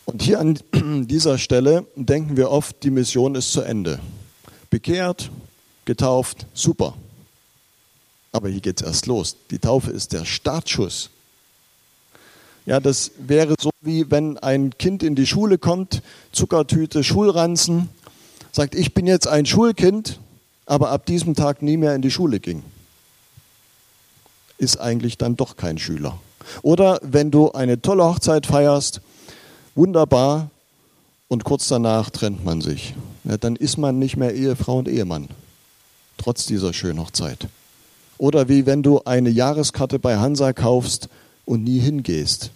Und 0.04 0.22
hier 0.22 0.40
an 0.40 0.58
dieser 1.06 1.38
Stelle 1.38 1.86
denken 1.96 2.36
wir 2.36 2.50
oft, 2.50 2.82
die 2.82 2.90
Mission 2.90 3.34
ist 3.34 3.52
zu 3.52 3.62
Ende. 3.62 4.00
Bekehrt, 4.70 5.30
getauft, 5.84 6.46
super. 6.54 6.94
Aber 8.32 8.48
hier 8.48 8.60
geht 8.60 8.80
es 8.80 8.86
erst 8.86 9.06
los. 9.06 9.36
Die 9.50 9.58
Taufe 9.58 9.90
ist 9.90 10.12
der 10.12 10.24
Startschuss. 10.24 11.10
Ja, 12.66 12.78
das 12.78 13.10
wäre 13.18 13.56
so 13.58 13.70
wie 13.80 14.10
wenn 14.10 14.38
ein 14.38 14.76
Kind 14.78 15.02
in 15.02 15.16
die 15.16 15.26
Schule 15.26 15.58
kommt, 15.58 16.02
Zuckertüte, 16.30 17.02
Schulranzen, 17.02 17.88
sagt, 18.52 18.74
ich 18.74 18.94
bin 18.94 19.06
jetzt 19.06 19.26
ein 19.26 19.46
Schulkind, 19.46 20.20
aber 20.66 20.90
ab 20.90 21.06
diesem 21.06 21.34
Tag 21.34 21.62
nie 21.62 21.76
mehr 21.76 21.94
in 21.94 22.02
die 22.02 22.10
Schule 22.10 22.38
ging. 22.38 22.62
Ist 24.58 24.78
eigentlich 24.78 25.18
dann 25.18 25.36
doch 25.36 25.56
kein 25.56 25.78
Schüler. 25.78 26.20
Oder 26.62 27.00
wenn 27.02 27.30
du 27.30 27.50
eine 27.52 27.80
tolle 27.80 28.04
Hochzeit 28.04 28.46
feierst, 28.46 29.00
wunderbar, 29.74 30.50
und 31.28 31.44
kurz 31.44 31.68
danach 31.68 32.10
trennt 32.10 32.44
man 32.44 32.60
sich. 32.60 32.94
Ja, 33.24 33.36
dann 33.36 33.56
ist 33.56 33.76
man 33.76 33.98
nicht 33.98 34.16
mehr 34.16 34.34
Ehefrau 34.34 34.78
und 34.78 34.88
Ehemann, 34.88 35.28
trotz 36.16 36.46
dieser 36.46 36.72
schönen 36.72 37.00
Hochzeit. 37.00 37.48
Oder 38.18 38.48
wie 38.48 38.66
wenn 38.66 38.82
du 38.82 39.02
eine 39.04 39.30
Jahreskarte 39.30 39.98
bei 39.98 40.18
Hansa 40.18 40.52
kaufst 40.52 41.08
und 41.44 41.64
nie 41.64 41.80
hingehst. 41.80 42.50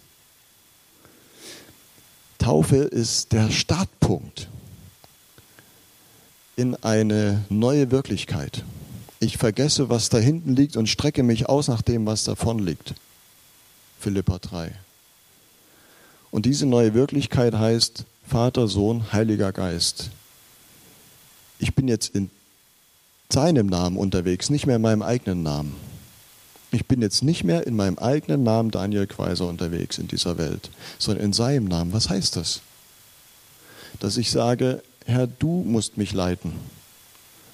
Taufe 2.37 2.77
ist 2.77 3.31
der 3.31 3.49
Startpunkt 3.49 4.47
in 6.55 6.75
eine 6.75 7.43
neue 7.49 7.91
Wirklichkeit. 7.91 8.63
Ich 9.19 9.37
vergesse, 9.37 9.89
was 9.89 10.09
da 10.09 10.17
hinten 10.17 10.55
liegt 10.55 10.77
und 10.77 10.87
strecke 10.87 11.23
mich 11.23 11.49
aus 11.49 11.67
nach 11.67 11.81
dem, 11.81 12.05
was 12.05 12.23
da 12.23 12.35
vorne 12.35 12.61
liegt. 12.61 12.93
Philippa 13.99 14.37
3. 14.39 14.71
Und 16.31 16.45
diese 16.45 16.65
neue 16.65 16.93
Wirklichkeit 16.93 17.55
heißt, 17.55 18.03
Vater, 18.27 18.67
Sohn, 18.67 19.11
Heiliger 19.13 19.51
Geist. 19.51 20.09
Ich 21.59 21.75
bin 21.75 21.87
jetzt 21.87 22.15
in 22.15 22.29
seinem 23.31 23.67
Namen 23.67 23.97
unterwegs, 23.97 24.49
nicht 24.49 24.65
mehr 24.65 24.75
in 24.77 24.81
meinem 24.81 25.01
eigenen 25.01 25.43
Namen. 25.43 25.75
Ich 26.71 26.85
bin 26.85 27.01
jetzt 27.01 27.23
nicht 27.23 27.43
mehr 27.43 27.65
in 27.65 27.75
meinem 27.75 27.97
eigenen 27.97 28.43
Namen 28.43 28.71
Daniel 28.71 29.07
Quaiser 29.07 29.47
unterwegs 29.47 29.97
in 29.97 30.07
dieser 30.07 30.37
Welt, 30.37 30.69
sondern 30.99 31.25
in 31.25 31.33
seinem 31.33 31.65
Namen. 31.65 31.93
Was 31.93 32.09
heißt 32.09 32.35
das? 32.35 32.61
Dass 33.99 34.17
ich 34.17 34.29
sage, 34.31 34.83
Herr, 35.05 35.27
du 35.27 35.63
musst 35.63 35.97
mich 35.97 36.11
leiten. 36.13 36.53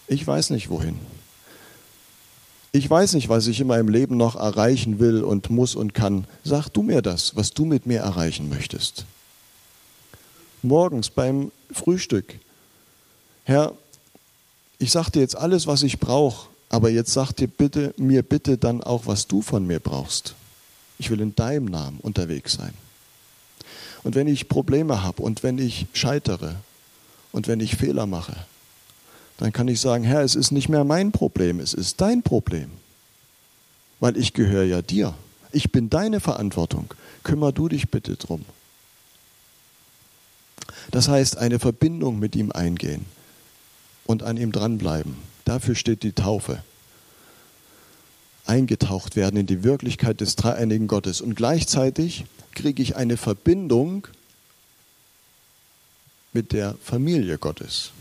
Ich 0.08 0.26
weiß 0.26 0.50
nicht 0.50 0.70
wohin. 0.70 1.00
Ich 2.72 2.90
weiß 2.90 3.14
nicht, 3.14 3.30
was 3.30 3.48
ich 3.48 3.60
in 3.60 3.68
meinem 3.68 3.90
Leben 3.90 4.18
noch 4.18 4.36
erreichen 4.36 5.00
will 5.00 5.24
und 5.24 5.50
muss 5.50 5.76
und 5.76 5.94
kann. 5.94 6.26
Sag 6.44 6.70
du 6.70 6.82
mir 6.82 7.02
das, 7.02 7.36
was 7.36 7.52
du 7.52 7.66
mit 7.66 7.86
mir 7.86 8.00
erreichen 8.00 8.50
möchtest 8.50 9.06
morgens 10.64 11.10
beim 11.10 11.52
Frühstück, 11.72 12.40
Herr, 13.44 13.74
ich 14.82 14.92
sage 14.92 15.12
dir 15.12 15.20
jetzt 15.20 15.38
alles, 15.38 15.68
was 15.68 15.84
ich 15.84 16.00
brauche, 16.00 16.50
aber 16.70 16.90
jetzt 16.90 17.14
sag 17.14 17.34
dir 17.34 17.48
bitte, 17.48 17.94
mir 17.98 18.24
bitte 18.24 18.58
dann 18.58 18.82
auch, 18.82 19.06
was 19.06 19.28
du 19.28 19.44
von 19.44 19.68
mir 19.68 19.80
brauchst. 19.80 20.34
Ich 20.98 21.12
will 21.12 21.22
in 21.22 21.36
deinem 21.36 21.66
Namen 21.66 22.00
unterwegs 22.02 22.54
sein. 22.54 22.74
Und 24.04 24.16
wenn 24.16 24.28
ich 24.28 24.50
Probleme 24.50 25.04
habe 25.04 25.22
und 25.22 25.44
wenn 25.44 25.60
ich 25.60 25.86
scheitere 25.94 26.56
und 27.32 27.48
wenn 27.48 27.60
ich 27.60 27.76
Fehler 27.76 28.08
mache, 28.08 28.36
dann 29.38 29.54
kann 29.54 29.68
ich 29.68 29.80
sagen, 29.80 30.04
Herr, 30.04 30.22
es 30.22 30.34
ist 30.34 30.52
nicht 30.52 30.68
mehr 30.68 30.84
mein 30.84 31.12
Problem, 31.12 31.60
es 31.60 31.76
ist 31.76 32.02
dein 32.02 32.24
Problem. 32.24 32.72
Weil 34.00 34.18
ich 34.18 34.34
gehöre 34.34 34.64
ja 34.64 34.82
dir. 34.82 35.14
Ich 35.52 35.72
bin 35.72 35.92
deine 35.92 36.20
Verantwortung. 36.20 36.92
Kümmer 37.22 37.52
du 37.52 37.70
dich 37.70 37.92
bitte 37.92 38.16
drum. 38.16 38.46
Das 40.90 41.08
heißt, 41.08 41.38
eine 41.38 41.60
Verbindung 41.60 42.18
mit 42.18 42.36
ihm 42.36 42.52
eingehen 42.52 43.06
und 44.12 44.24
an 44.24 44.38
ihm 44.38 44.52
dranbleiben. 44.52 45.16
Dafür 45.46 45.76
steht 45.76 46.04
die 46.04 46.12
Taufe. 46.12 46.64
Eingetaucht 48.46 49.16
werden 49.16 49.40
in 49.40 49.48
die 49.48 49.64
Wirklichkeit 49.64 50.22
des 50.22 50.36
dreieinigen 50.36 50.88
Gottes. 50.88 51.22
Und 51.22 51.36
gleichzeitig 51.36 52.26
kriege 52.54 52.82
ich 52.84 52.96
eine 52.96 53.18
Verbindung 53.18 54.08
mit 56.34 56.52
der 56.52 56.76
Familie 56.84 57.38
Gottes. 57.38 57.92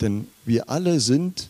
Denn 0.00 0.28
wir 0.44 0.68
alle 0.68 1.00
sind 1.00 1.48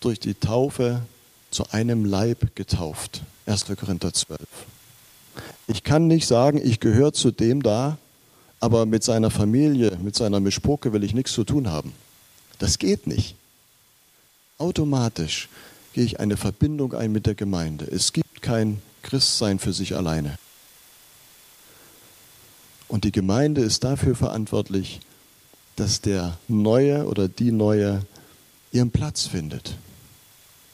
durch 0.00 0.18
die 0.18 0.34
Taufe 0.34 1.02
zu 1.50 1.70
einem 1.70 2.04
Leib 2.04 2.56
getauft. 2.56 3.22
1. 3.46 3.66
Korinther 3.78 4.12
12. 4.12 4.40
Ich 5.68 5.84
kann 5.84 6.08
nicht 6.08 6.26
sagen, 6.26 6.60
ich 6.62 6.80
gehöre 6.80 7.12
zu 7.12 7.30
dem 7.30 7.62
da, 7.62 7.98
aber 8.62 8.86
mit 8.86 9.02
seiner 9.02 9.32
Familie, 9.32 9.98
mit 10.00 10.14
seiner 10.14 10.38
Mischpoke 10.38 10.92
will 10.92 11.02
ich 11.02 11.14
nichts 11.14 11.32
zu 11.32 11.42
tun 11.42 11.68
haben. 11.68 11.92
Das 12.60 12.78
geht 12.78 13.08
nicht. 13.08 13.34
Automatisch 14.56 15.48
gehe 15.94 16.04
ich 16.04 16.20
eine 16.20 16.36
Verbindung 16.36 16.94
ein 16.94 17.10
mit 17.10 17.26
der 17.26 17.34
Gemeinde. 17.34 17.88
Es 17.90 18.12
gibt 18.12 18.40
kein 18.40 18.80
Christsein 19.02 19.58
für 19.58 19.72
sich 19.72 19.96
alleine. 19.96 20.38
Und 22.86 23.02
die 23.02 23.10
Gemeinde 23.10 23.62
ist 23.62 23.82
dafür 23.82 24.14
verantwortlich, 24.14 25.00
dass 25.74 26.00
der 26.00 26.38
Neue 26.46 27.06
oder 27.08 27.26
die 27.26 27.50
Neue 27.50 28.06
ihren 28.70 28.92
Platz 28.92 29.26
findet, 29.26 29.76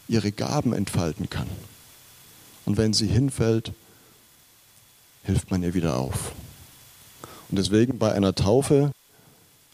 ihre 0.09 0.31
Gaben 0.31 0.75
entfalten 0.75 1.31
kann. 1.31 1.49
Und 2.67 2.77
wenn 2.77 2.93
sie 2.93 3.07
hinfällt, 3.07 3.73
hilft 5.23 5.51
man 5.51 5.63
ihr 5.63 5.73
wieder 5.73 5.97
auf. 5.97 6.35
Und 7.51 7.59
deswegen 7.59 7.99
bei 7.99 8.13
einer 8.13 8.35
Taufe 8.35 8.93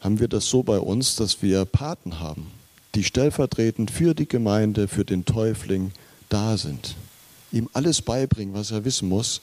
haben 0.00 0.20
wir 0.20 0.28
das 0.28 0.48
so 0.48 0.62
bei 0.62 0.78
uns, 0.78 1.16
dass 1.16 1.42
wir 1.42 1.64
Paten 1.64 2.20
haben, 2.20 2.46
die 2.94 3.04
stellvertretend 3.04 3.90
für 3.90 4.14
die 4.14 4.28
Gemeinde, 4.28 4.86
für 4.86 5.04
den 5.04 5.24
Täufling 5.24 5.92
da 6.28 6.56
sind. 6.56 6.94
Ihm 7.52 7.68
alles 7.72 8.02
beibringen, 8.02 8.54
was 8.54 8.70
er 8.70 8.84
wissen 8.84 9.08
muss 9.08 9.40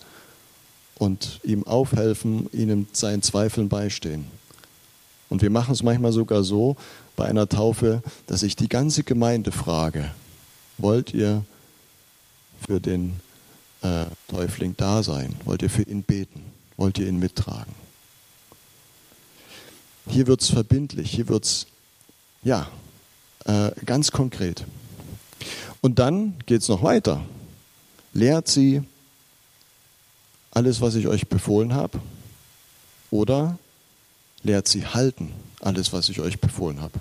und 0.96 1.39
ihm 1.44 1.65
aufhelfen, 1.65 2.48
ihm 2.54 2.88
seinen 2.94 3.22
Zweifeln 3.22 3.70
beistehen. 3.70 4.26
Und 5.30 5.41
wir 5.41 5.50
machen 5.50 5.74
es 5.74 5.82
manchmal 5.82 6.12
sogar 6.12 6.44
so 6.44 6.76
bei 7.15 7.26
einer 7.26 7.48
Taufe, 7.50 8.04
dass 8.28 8.44
ich 8.44 8.56
die 8.56 8.70
ganze 8.70 9.04
Gemeinde 9.04 9.52
frage, 9.52 10.12
wollt 10.78 11.13
ihr 11.13 11.44
für 12.67 12.80
den 12.80 13.20
äh, 13.82 14.06
Täufling 14.28 14.76
da 14.78 15.04
sein? 15.04 15.36
Wollt 15.46 15.62
ihr 15.62 15.70
für 15.70 15.84
ihn 15.84 16.04
beten? 16.04 16.44
Wollt 16.78 17.00
ihr 17.00 17.08
ihn 17.08 17.17
mittragen? 17.17 17.74
Hier 20.07 20.27
wird 20.27 20.41
es 20.41 20.49
verbindlich, 20.49 21.11
hier 21.11 21.27
wird 21.27 21.45
es, 21.45 21.67
ja, 22.43 22.67
äh, 23.45 23.71
ganz 23.85 24.11
konkret. 24.11 24.65
Und 25.81 25.99
dann 25.99 26.37
geht 26.45 26.61
es 26.61 26.67
noch 26.67 26.83
weiter. 26.83 27.23
Lehrt 28.13 28.47
sie 28.47 28.83
alles, 30.51 30.81
was 30.81 30.95
ich 30.95 31.07
euch 31.07 31.27
befohlen 31.27 31.73
habe, 31.73 31.99
oder 33.09 33.57
lehrt 34.43 34.67
sie 34.67 34.85
halten 34.85 35.31
alles, 35.61 35.93
was 35.93 36.09
ich 36.09 36.19
euch 36.19 36.39
befohlen 36.39 36.81
habe. 36.81 36.99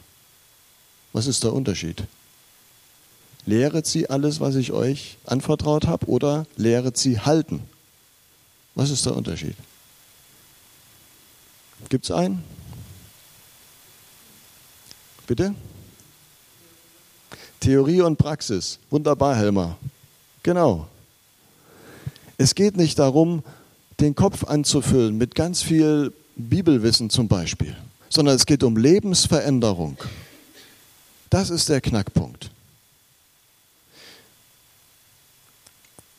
Was 1.12 1.26
ist 1.26 1.42
der 1.42 1.52
Unterschied? 1.52 2.04
Lehret 3.46 3.86
sie 3.86 4.08
alles, 4.10 4.38
was 4.38 4.54
ich 4.54 4.72
euch 4.72 5.16
anvertraut 5.24 5.86
habe, 5.86 6.06
oder 6.06 6.46
lehret 6.56 6.96
sie 6.96 7.18
halten? 7.18 7.62
Was 8.74 8.90
ist 8.90 9.06
der 9.06 9.16
Unterschied? 9.16 9.56
Gibt 11.88 12.04
es 12.04 12.10
einen? 12.10 12.44
Bitte? 15.31 15.55
Theorie 17.61 18.01
und 18.01 18.16
Praxis. 18.16 18.81
Wunderbar, 18.90 19.37
Helmer. 19.37 19.77
Genau. 20.43 20.88
Es 22.37 22.57
geht 22.57 22.77
nicht 22.77 22.99
darum, 22.99 23.45
den 24.01 24.16
Kopf 24.16 24.43
anzufüllen 24.43 25.16
mit 25.16 25.37
ganz 25.37 25.62
viel 25.62 26.12
Bibelwissen 26.35 27.11
zum 27.11 27.29
Beispiel, 27.29 27.77
sondern 28.09 28.35
es 28.35 28.45
geht 28.45 28.64
um 28.64 28.77
Lebensveränderung. 28.77 29.99
Das 31.29 31.51
ist 31.51 31.69
der 31.69 31.81
Knackpunkt. 31.81 32.51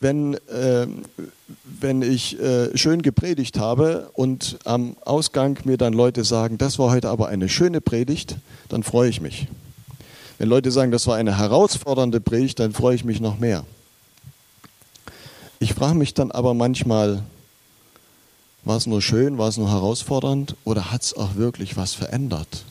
Wenn, 0.02 0.34
äh, 0.48 0.88
wenn 1.64 2.02
ich 2.02 2.40
äh, 2.40 2.76
schön 2.76 3.02
gepredigt 3.02 3.56
habe 3.56 4.10
und 4.14 4.58
am 4.64 4.96
Ausgang 5.04 5.58
mir 5.62 5.76
dann 5.76 5.92
Leute 5.92 6.24
sagen, 6.24 6.58
das 6.58 6.80
war 6.80 6.90
heute 6.90 7.08
aber 7.08 7.28
eine 7.28 7.48
schöne 7.48 7.80
Predigt, 7.80 8.34
dann 8.68 8.82
freue 8.82 9.08
ich 9.08 9.20
mich. 9.20 9.46
Wenn 10.38 10.48
Leute 10.48 10.72
sagen, 10.72 10.90
das 10.90 11.06
war 11.06 11.14
eine 11.14 11.38
herausfordernde 11.38 12.20
Predigt, 12.20 12.58
dann 12.58 12.72
freue 12.72 12.96
ich 12.96 13.04
mich 13.04 13.20
noch 13.20 13.38
mehr. 13.38 13.64
Ich 15.60 15.72
frage 15.72 15.94
mich 15.94 16.14
dann 16.14 16.32
aber 16.32 16.52
manchmal, 16.52 17.22
war 18.64 18.76
es 18.76 18.88
nur 18.88 19.00
schön, 19.00 19.38
war 19.38 19.48
es 19.48 19.56
nur 19.56 19.70
herausfordernd 19.70 20.56
oder 20.64 20.90
hat 20.90 21.02
es 21.02 21.14
auch 21.16 21.36
wirklich 21.36 21.76
was 21.76 21.94
verändert? 21.94 22.64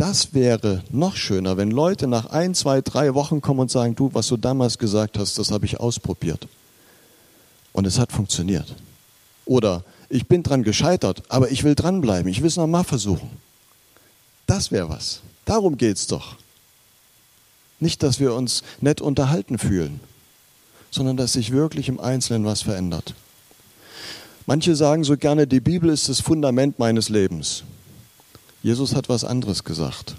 Das 0.00 0.32
wäre 0.32 0.82
noch 0.90 1.16
schöner, 1.16 1.58
wenn 1.58 1.70
Leute 1.70 2.06
nach 2.06 2.26
ein, 2.26 2.54
zwei, 2.54 2.80
drei 2.80 3.14
Wochen 3.14 3.42
kommen 3.42 3.60
und 3.60 3.70
sagen, 3.70 3.94
du, 3.94 4.10
was 4.14 4.28
du 4.28 4.38
damals 4.38 4.78
gesagt 4.78 5.18
hast, 5.18 5.38
das 5.38 5.50
habe 5.50 5.66
ich 5.66 5.78
ausprobiert. 5.78 6.48
Und 7.72 7.86
es 7.86 7.98
hat 7.98 8.10
funktioniert. 8.10 8.74
Oder 9.44 9.84
ich 10.08 10.26
bin 10.26 10.42
dran 10.42 10.62
gescheitert, 10.62 11.22
aber 11.28 11.50
ich 11.50 11.64
will 11.64 11.74
dranbleiben, 11.74 12.30
ich 12.30 12.40
will 12.40 12.48
es 12.48 12.56
nochmal 12.56 12.84
versuchen. 12.84 13.30
Das 14.46 14.72
wäre 14.72 14.88
was. 14.88 15.20
Darum 15.44 15.76
geht 15.76 15.98
es 15.98 16.06
doch. 16.06 16.36
Nicht, 17.78 18.02
dass 18.02 18.20
wir 18.20 18.34
uns 18.34 18.62
nett 18.80 19.00
unterhalten 19.00 19.58
fühlen 19.58 20.00
sondern 20.90 21.16
dass 21.16 21.34
sich 21.34 21.52
wirklich 21.52 21.88
im 21.88 22.00
Einzelnen 22.00 22.44
was 22.44 22.62
verändert. 22.62 23.14
Manche 24.46 24.74
sagen 24.74 25.04
so 25.04 25.16
gerne, 25.16 25.46
die 25.46 25.60
Bibel 25.60 25.90
ist 25.90 26.08
das 26.08 26.20
Fundament 26.20 26.78
meines 26.78 27.08
Lebens. 27.08 27.62
Jesus 28.62 28.94
hat 28.94 29.08
was 29.08 29.24
anderes 29.24 29.64
gesagt. 29.64 30.14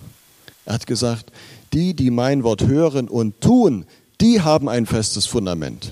Er 0.65 0.73
hat 0.73 0.88
gesagt, 0.88 1.32
die, 1.73 1.93
die 1.93 2.12
mein 2.12 2.43
Wort 2.43 2.65
hören 2.65 3.08
und 3.08 3.39
tun, 3.41 3.86
die 4.19 4.41
haben 4.41 4.69
ein 4.69 4.86
festes 4.86 5.25
Fundament. 5.25 5.91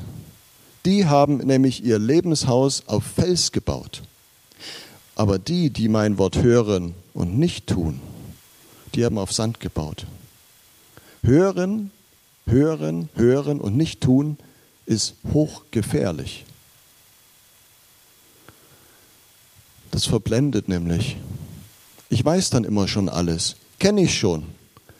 Die 0.86 1.06
haben 1.06 1.38
nämlich 1.38 1.84
ihr 1.84 2.00
Lebenshaus 2.00 2.84
auf 2.88 3.04
Fels 3.04 3.52
gebaut. 3.52 4.04
Aber 5.16 5.38
die, 5.38 5.70
die 5.70 5.90
mein 5.90 6.18
Wort 6.18 6.38
hören 6.38 6.96
und 7.14 7.38
nicht 7.38 7.68
tun, 7.68 8.00
die 8.96 9.06
haben 9.06 9.18
auf 9.18 9.34
Sand 9.34 9.60
gebaut. 9.60 10.06
Hören, 11.24 11.92
hören, 12.46 13.10
hören 13.16 13.60
und 13.60 13.76
nicht 13.76 14.02
tun 14.02 14.38
ist 14.86 15.16
hochgefährlich. 15.34 16.46
Das 19.92 20.06
verblendet 20.06 20.70
nämlich. 20.70 21.18
Ich 22.10 22.26
weiß 22.26 22.50
dann 22.50 22.64
immer 22.64 22.88
schon 22.88 23.08
alles, 23.08 23.56
kenne 23.78 24.02
ich 24.02 24.18
schon, 24.18 24.44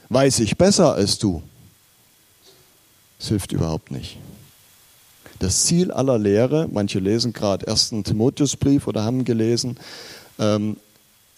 weiß 0.08 0.38
ich 0.40 0.56
besser 0.56 0.94
als 0.94 1.18
du. 1.18 1.42
Es 3.18 3.28
hilft 3.28 3.52
überhaupt 3.52 3.90
nicht. 3.90 4.16
Das 5.40 5.64
Ziel 5.64 5.90
aller 5.90 6.18
Lehre, 6.18 6.68
manche 6.70 6.98
lesen 6.98 7.32
gerade 7.32 7.66
1. 7.66 7.94
Timotheusbrief 8.04 8.86
oder 8.86 9.04
haben 9.04 9.24
gelesen, 9.24 9.78
ähm, 10.38 10.76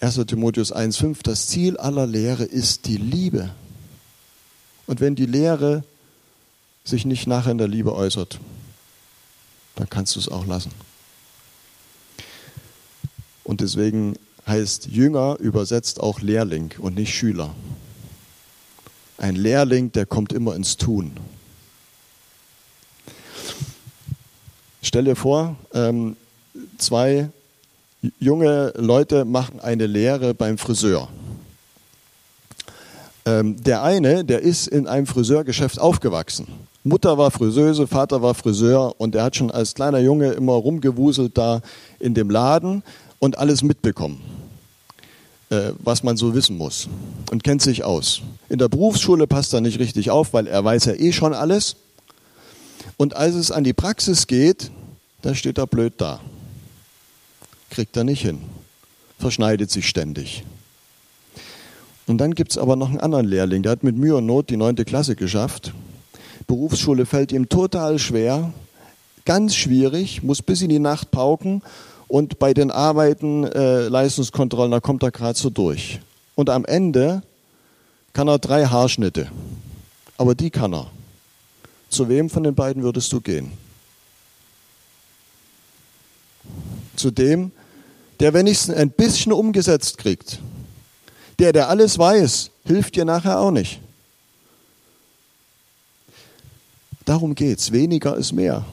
1. 0.00 0.26
Timotheus 0.26 0.72
1,5, 0.72 1.22
das 1.22 1.46
Ziel 1.46 1.76
aller 1.76 2.06
Lehre 2.06 2.44
ist 2.44 2.86
die 2.86 2.96
Liebe. 2.96 3.50
Und 4.86 5.00
wenn 5.00 5.14
die 5.14 5.26
Lehre 5.26 5.84
sich 6.84 7.04
nicht 7.04 7.26
nachher 7.26 7.52
in 7.52 7.58
der 7.58 7.68
Liebe 7.68 7.94
äußert, 7.94 8.40
dann 9.76 9.88
kannst 9.88 10.16
du 10.16 10.20
es 10.20 10.28
auch 10.28 10.46
lassen. 10.46 10.72
Und 13.44 13.60
deswegen 13.60 14.16
heißt 14.46 14.86
Jünger 14.86 15.36
übersetzt 15.38 16.00
auch 16.00 16.20
Lehrling 16.20 16.74
und 16.78 16.96
nicht 16.96 17.14
Schüler. 17.14 17.54
Ein 19.18 19.36
Lehrling, 19.36 19.92
der 19.92 20.06
kommt 20.06 20.32
immer 20.32 20.56
ins 20.56 20.76
Tun. 20.76 21.12
Stell 24.82 25.04
dir 25.04 25.16
vor, 25.16 25.56
ähm, 25.72 26.16
zwei 26.78 27.28
junge 28.18 28.72
Leute 28.76 29.24
machen 29.24 29.60
eine 29.60 29.86
Lehre 29.86 30.34
beim 30.34 30.58
Friseur. 30.58 31.08
Ähm, 33.24 33.62
der 33.62 33.84
eine, 33.84 34.24
der 34.24 34.40
ist 34.40 34.66
in 34.66 34.88
einem 34.88 35.06
Friseurgeschäft 35.06 35.78
aufgewachsen. 35.78 36.48
Mutter 36.82 37.16
war 37.16 37.30
Friseuse, 37.30 37.86
Vater 37.86 38.22
war 38.22 38.34
Friseur 38.34 38.96
und 38.98 39.14
er 39.14 39.22
hat 39.22 39.36
schon 39.36 39.52
als 39.52 39.74
kleiner 39.74 40.00
Junge 40.00 40.32
immer 40.32 40.54
rumgewuselt 40.54 41.38
da 41.38 41.60
in 42.00 42.14
dem 42.14 42.28
Laden 42.28 42.82
und 43.22 43.38
alles 43.38 43.62
mitbekommen, 43.62 44.20
äh, 45.50 45.70
was 45.78 46.02
man 46.02 46.16
so 46.16 46.34
wissen 46.34 46.58
muss 46.58 46.88
und 47.30 47.44
kennt 47.44 47.62
sich 47.62 47.84
aus. 47.84 48.20
In 48.48 48.58
der 48.58 48.68
Berufsschule 48.68 49.28
passt 49.28 49.54
er 49.54 49.60
nicht 49.60 49.78
richtig 49.78 50.10
auf, 50.10 50.32
weil 50.32 50.48
er 50.48 50.64
weiß 50.64 50.86
ja 50.86 50.94
eh 50.94 51.12
schon 51.12 51.32
alles. 51.32 51.76
Und 52.96 53.14
als 53.14 53.36
es 53.36 53.52
an 53.52 53.62
die 53.62 53.74
Praxis 53.74 54.26
geht, 54.26 54.72
da 55.22 55.36
steht 55.36 55.58
er 55.58 55.68
blöd 55.68 55.92
da. 55.98 56.18
Kriegt 57.70 57.96
er 57.96 58.02
nicht 58.02 58.22
hin. 58.22 58.40
Verschneidet 59.20 59.70
sich 59.70 59.88
ständig. 59.88 60.42
Und 62.08 62.18
dann 62.18 62.34
gibt 62.34 62.50
es 62.50 62.58
aber 62.58 62.74
noch 62.74 62.88
einen 62.88 62.98
anderen 62.98 63.26
Lehrling, 63.26 63.62
der 63.62 63.70
hat 63.70 63.84
mit 63.84 63.96
Mühe 63.96 64.16
und 64.16 64.26
Not 64.26 64.50
die 64.50 64.56
neunte 64.56 64.84
Klasse 64.84 65.14
geschafft. 65.14 65.72
Berufsschule 66.48 67.06
fällt 67.06 67.30
ihm 67.30 67.48
total 67.48 68.00
schwer, 68.00 68.52
ganz 69.24 69.54
schwierig, 69.54 70.24
muss 70.24 70.42
bis 70.42 70.60
in 70.60 70.70
die 70.70 70.80
Nacht 70.80 71.12
pauken 71.12 71.62
und 72.12 72.38
bei 72.38 72.52
den 72.52 72.70
Arbeiten, 72.70 73.44
äh, 73.44 73.88
Leistungskontrollen, 73.88 74.70
da 74.70 74.80
kommt 74.80 75.02
er 75.02 75.10
gerade 75.10 75.38
so 75.38 75.48
durch. 75.48 75.98
Und 76.34 76.50
am 76.50 76.66
Ende 76.66 77.22
kann 78.12 78.28
er 78.28 78.38
drei 78.38 78.66
Haarschnitte, 78.66 79.30
aber 80.18 80.34
die 80.34 80.50
kann 80.50 80.74
er. 80.74 80.90
Zu 81.88 82.10
wem 82.10 82.28
von 82.28 82.42
den 82.42 82.54
beiden 82.54 82.82
würdest 82.82 83.10
du 83.14 83.22
gehen? 83.22 83.52
Zu 86.96 87.10
dem, 87.10 87.50
der 88.20 88.34
wenigstens 88.34 88.74
ein 88.74 88.90
bisschen 88.90 89.32
umgesetzt 89.32 89.96
kriegt. 89.96 90.38
Der, 91.38 91.54
der 91.54 91.70
alles 91.70 91.98
weiß, 91.98 92.50
hilft 92.66 92.94
dir 92.94 93.06
nachher 93.06 93.40
auch 93.40 93.52
nicht. 93.52 93.80
Darum 97.06 97.34
geht 97.34 97.58
es. 97.58 97.72
Weniger 97.72 98.18
ist 98.18 98.32
mehr. 98.32 98.66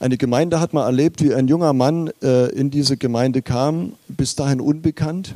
Eine 0.00 0.16
Gemeinde 0.16 0.60
hat 0.60 0.72
mal 0.72 0.86
erlebt, 0.86 1.22
wie 1.24 1.34
ein 1.34 1.48
junger 1.48 1.72
Mann 1.72 2.10
äh, 2.22 2.50
in 2.50 2.70
diese 2.70 2.96
Gemeinde 2.96 3.42
kam, 3.42 3.94
bis 4.06 4.36
dahin 4.36 4.60
unbekannt, 4.60 5.34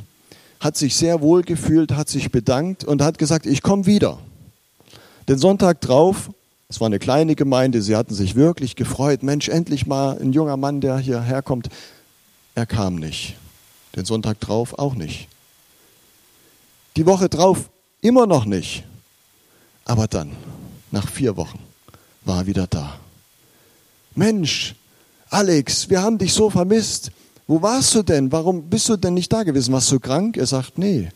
hat 0.61 0.77
sich 0.77 0.95
sehr 0.95 1.21
wohl 1.21 1.41
gefühlt, 1.41 1.91
hat 1.91 2.07
sich 2.07 2.31
bedankt 2.31 2.85
und 2.85 3.01
hat 3.01 3.17
gesagt, 3.17 3.45
ich 3.45 3.61
komme 3.61 3.85
wieder. 3.85 4.19
Den 5.27 5.37
Sonntag 5.37 5.81
drauf 5.81 6.29
Es 6.69 6.79
war 6.79 6.87
eine 6.87 6.97
kleine 6.97 7.35
Gemeinde, 7.35 7.81
sie 7.81 7.95
hatten 7.95 8.15
sich 8.15 8.35
wirklich 8.35 8.75
gefreut. 8.75 9.21
Mensch, 9.21 9.49
endlich 9.49 9.85
mal 9.85 10.17
ein 10.17 10.31
junger 10.31 10.57
Mann, 10.57 10.79
der 10.79 10.97
hierher 10.97 11.41
kommt. 11.41 11.67
Er 12.55 12.65
kam 12.65 12.95
nicht. 12.95 13.35
Den 13.95 14.05
Sonntag 14.05 14.39
drauf 14.39 14.79
auch 14.79 14.95
nicht. 14.95 15.27
Die 16.95 17.05
Woche 17.05 17.27
drauf 17.29 17.69
immer 18.01 18.25
noch 18.25 18.45
nicht. 18.45 18.85
Aber 19.85 20.07
dann, 20.07 20.31
nach 20.91 21.09
vier 21.09 21.35
Wochen, 21.35 21.59
war 22.23 22.41
er 22.41 22.47
wieder 22.47 22.65
da. 22.67 22.97
Mensch, 24.15 24.75
Alex, 25.29 25.89
wir 25.89 26.01
haben 26.01 26.17
dich 26.17 26.33
so 26.33 26.49
vermisst. 26.49 27.11
Wo 27.47 27.61
warst 27.61 27.93
du 27.95 28.03
denn? 28.03 28.31
Warum 28.31 28.63
bist 28.63 28.87
du 28.89 28.97
denn 28.97 29.15
nicht 29.15 29.33
da 29.33 29.43
gewesen? 29.43 29.73
Warst 29.73 29.91
du 29.91 29.99
krank? 29.99 30.37
Er 30.37 30.45
sagt, 30.45 30.77
nee. 30.77 31.09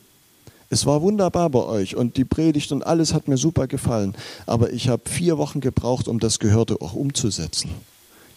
Es 0.70 0.86
war 0.86 1.02
wunderbar 1.02 1.50
bei 1.50 1.64
euch 1.64 1.96
und 1.96 2.18
die 2.18 2.26
Predigt 2.26 2.72
und 2.72 2.86
alles 2.86 3.14
hat 3.14 3.28
mir 3.28 3.38
super 3.38 3.68
gefallen. 3.68 4.16
Aber 4.46 4.72
ich 4.74 4.90
habe 4.90 5.10
vier 5.10 5.38
Wochen 5.38 5.62
gebraucht, 5.62 6.08
um 6.08 6.20
das 6.20 6.40
Gehörte 6.40 6.82
auch 6.82 6.94
umzusetzen. 6.94 7.70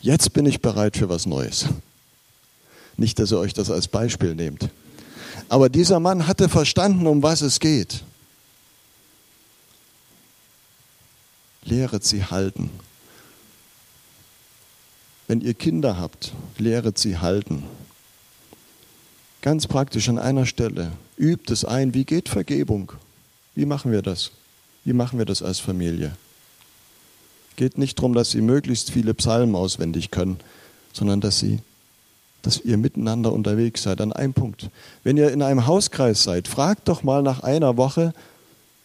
Jetzt 0.01 0.33
bin 0.33 0.47
ich 0.47 0.61
bereit 0.61 0.97
für 0.97 1.09
was 1.09 1.27
Neues. 1.27 1.67
Nicht, 2.97 3.19
dass 3.19 3.33
ihr 3.33 3.39
euch 3.39 3.55
das 3.55 3.71
als 3.71 3.89
Beispiel 3.89 4.35
nehmt. 4.35 4.69
Aber 5.49 5.69
dieser 5.69 5.99
Mann 5.99 6.27
hatte 6.27 6.49
verstanden, 6.49 7.07
um 7.07 7.23
was 7.23 7.41
es 7.41 7.59
geht. 7.59 8.05
Lehret 11.65 12.05
sie 12.05 12.25
halten. 12.25 12.71
Wenn 15.31 15.43
ihr 15.43 15.55
Kinder 15.55 15.97
habt, 15.97 16.33
lehret 16.59 16.99
sie 16.99 17.19
halten. 17.19 17.63
Ganz 19.43 19.69
praktisch 19.69 20.09
an 20.09 20.19
einer 20.19 20.45
Stelle. 20.45 20.91
Übt 21.17 21.53
es 21.53 21.65
ein. 21.65 21.95
Wie 21.95 22.05
geht 22.05 22.29
Vergebung? 22.29 22.91
Wie 23.55 23.65
machen 23.65 23.93
wir 23.93 24.03
das? 24.03 24.33
Wie 24.85 24.93
machen 24.93 25.21
wir 25.21 25.27
das 25.27 25.41
als 25.41 25.61
Familie? 25.61 26.17
Geht 27.55 27.79
nicht 27.79 27.97
darum, 27.97 28.13
dass 28.13 28.33
sie 28.33 28.41
möglichst 28.41 28.91
viele 28.91 29.15
Psalmen 29.15 29.55
auswendig 29.55 30.11
können, 30.11 30.41
sondern 30.93 31.21
dass 31.21 31.39
sie, 31.39 31.61
dass 32.43 32.63
ihr 32.63 32.77
miteinander 32.77 33.33
unterwegs 33.33 33.85
seid. 33.85 34.01
An 34.01 34.13
einem 34.13 34.35
Punkt. 34.35 34.69
Wenn 35.05 35.17
ihr 35.17 35.31
in 35.31 35.43
einem 35.43 35.65
Hauskreis 35.65 36.25
seid, 36.25 36.49
fragt 36.49 36.89
doch 36.89 37.05
mal 37.05 37.23
nach 37.23 37.45
einer 37.45 37.77
Woche, 37.77 38.15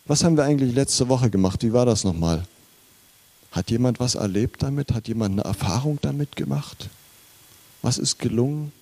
was 0.05 0.23
haben 0.23 0.38
wir 0.38 0.43
eigentlich 0.43 0.75
letzte 0.75 1.10
Woche 1.10 1.31
gemacht? 1.31 1.63
Wie 1.63 1.73
war 1.73 1.88
das 1.88 2.03
nochmal? 2.03 2.43
Hat 3.56 3.72
jemand 3.72 4.02
was 4.02 4.15
erlebt 4.15 4.63
damit? 4.63 4.91
Hat 4.91 5.08
jemand 5.08 5.39
eine 5.39 5.44
Erfahrung 5.44 5.98
damit 6.02 6.36
gemacht? 6.36 6.89
Was 7.82 7.98
ist 7.98 8.20
gelungen? 8.20 8.74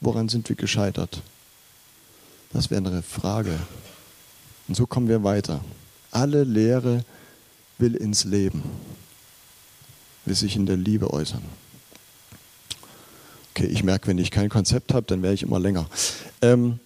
Woran 0.00 0.28
sind 0.28 0.48
wir 0.48 0.56
gescheitert? 0.56 1.22
Das 2.52 2.68
wäre 2.68 2.84
eine 2.84 3.02
Frage. 3.02 3.56
Und 4.66 4.74
so 4.74 4.84
kommen 4.84 5.08
wir 5.08 5.22
weiter. 5.22 5.60
Alle 6.10 6.42
Lehre 6.42 7.04
will 7.78 7.94
ins 7.94 8.24
Leben, 8.24 8.64
will 10.24 10.34
sich 10.34 10.56
in 10.56 10.66
der 10.66 10.76
Liebe 10.76 11.12
äußern. 11.12 11.42
Okay, 13.50 13.66
ich 13.66 13.84
merke, 13.84 14.08
wenn 14.08 14.18
ich 14.18 14.32
kein 14.32 14.48
Konzept 14.48 14.92
habe, 14.92 15.06
dann 15.06 15.22
wäre 15.22 15.34
ich 15.34 15.44
immer 15.44 15.60
länger. 15.60 15.88
Ähm, 16.42 16.80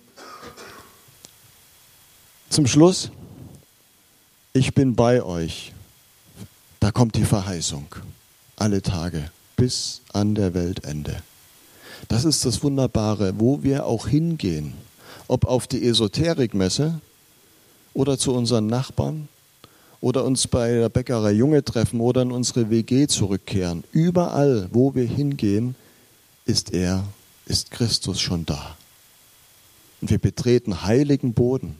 zum 2.50 2.66
Schluss, 2.66 3.11
ich 4.53 4.74
bin 4.74 4.94
bei 4.94 5.22
euch. 5.22 5.72
Da 6.80 6.90
kommt 6.90 7.14
die 7.16 7.24
Verheißung. 7.24 7.86
Alle 8.56 8.80
Tage 8.80 9.30
bis 9.56 10.00
an 10.14 10.34
der 10.34 10.54
Weltende. 10.54 11.22
Das 12.08 12.24
ist 12.24 12.46
das 12.46 12.62
Wunderbare, 12.62 13.34
wo 13.38 13.62
wir 13.62 13.86
auch 13.86 14.08
hingehen. 14.08 14.72
Ob 15.28 15.44
auf 15.44 15.66
die 15.66 15.86
Esoterikmesse 15.86 17.00
oder 17.92 18.18
zu 18.18 18.32
unseren 18.32 18.66
Nachbarn 18.66 19.28
oder 20.00 20.24
uns 20.24 20.48
bei 20.48 20.72
der 20.72 20.88
Bäckerei 20.88 21.32
Junge 21.32 21.62
treffen 21.62 22.00
oder 22.00 22.22
in 22.22 22.32
unsere 22.32 22.70
WG 22.70 23.06
zurückkehren. 23.06 23.84
Überall, 23.92 24.68
wo 24.72 24.94
wir 24.94 25.04
hingehen, 25.04 25.74
ist 26.46 26.72
er, 26.72 27.04
ist 27.44 27.70
Christus 27.70 28.20
schon 28.20 28.46
da. 28.46 28.76
Und 30.00 30.10
wir 30.10 30.18
betreten 30.18 30.82
heiligen 30.84 31.34
Boden. 31.34 31.76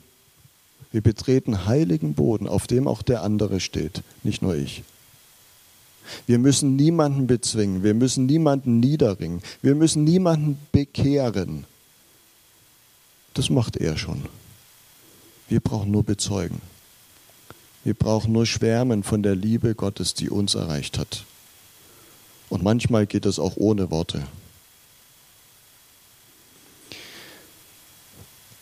Wir 0.93 1.03
betreten 1.03 1.67
heiligen 1.67 2.15
Boden, 2.15 2.49
auf 2.49 2.67
dem 2.67 2.89
auch 2.89 3.03
der 3.03 3.23
andere 3.23 3.61
steht, 3.61 4.03
nicht 4.23 4.43
nur 4.43 4.57
ich. 4.57 4.83
Wir 6.27 6.39
müssen 6.39 6.77
niemanden 6.77 7.27
bezwingen, 7.27 7.83
wir 7.83 7.95
müssen 7.95 8.27
niemanden 8.27 8.81
niederringen, 8.81 9.43
wir 9.63 9.75
müssen 9.75 10.05
niemanden 10.05 10.59
bekehren. 10.73 11.65
Das 13.35 13.51
macht 13.51 13.77
er 13.77 13.97
schon. 13.97 14.23
Wir 15.49 15.61
brauchen 15.61 15.91
nur 15.91 16.05
bezeugen. 16.05 16.61
Wir 17.85 17.95
brauchen 17.95 18.33
nur 18.33 18.47
schwärmen 18.47 19.03
von 19.03 19.23
der 19.23 19.35
Liebe 19.35 19.75
Gottes, 19.75 20.15
die 20.15 20.29
uns 20.29 20.55
erreicht 20.55 20.99
hat. 20.99 21.25
Und 22.49 22.63
manchmal 22.63 23.07
geht 23.07 23.27
es 23.27 23.39
auch 23.39 23.57
ohne 23.57 23.91
Worte. 23.91 24.27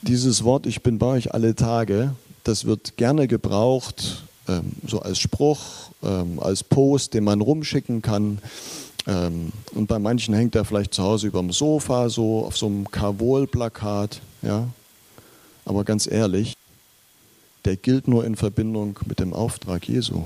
Dieses 0.03 0.45
Wort, 0.45 0.67
ich 0.67 0.83
bin 0.83 0.99
bei 0.99 1.07
euch 1.07 1.35
alle 1.35 1.57
Tage, 1.57 2.15
das 2.45 2.67
wird 2.67 2.97
gerne 2.97 3.27
gebraucht, 3.27 4.23
ähm, 4.47 4.73
so 4.87 5.01
als 5.01 5.19
Spruch, 5.19 5.59
ähm, 6.05 6.39
als 6.39 6.63
Post, 6.63 7.15
den 7.15 7.25
man 7.25 7.41
rumschicken 7.41 8.01
kann. 8.01 8.39
Ähm, 9.09 9.53
und 9.75 9.89
bei 9.89 9.99
manchen 9.99 10.35
hängt 10.35 10.55
er 10.55 10.65
vielleicht 10.65 10.95
zu 10.95 11.03
Hause 11.03 11.27
über 11.27 11.41
dem 11.41 11.51
Sofa, 11.51 12.09
so 12.11 12.45
auf 12.45 12.57
so 12.57 12.67
einem 12.67 12.89
Kavol-Plakat. 12.89 14.21
Ja? 14.43 14.69
Aber 15.65 15.83
ganz 15.83 16.07
ehrlich, 16.07 16.55
der 17.65 17.77
gilt 17.77 18.07
nur 18.07 18.25
in 18.25 18.37
Verbindung 18.37 19.01
mit 19.07 19.19
dem 19.19 19.33
Auftrag 19.33 19.89
Jesu. 19.89 20.23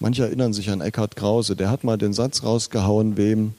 Manche 0.00 0.24
erinnern 0.24 0.52
sich 0.52 0.68
an 0.68 0.82
Eckhard 0.82 1.16
Krause, 1.16 1.56
der 1.56 1.70
hat 1.70 1.82
mal 1.82 1.96
den 1.96 2.12
Satz 2.12 2.42
rausgehauen, 2.42 3.16
wem 3.16 3.54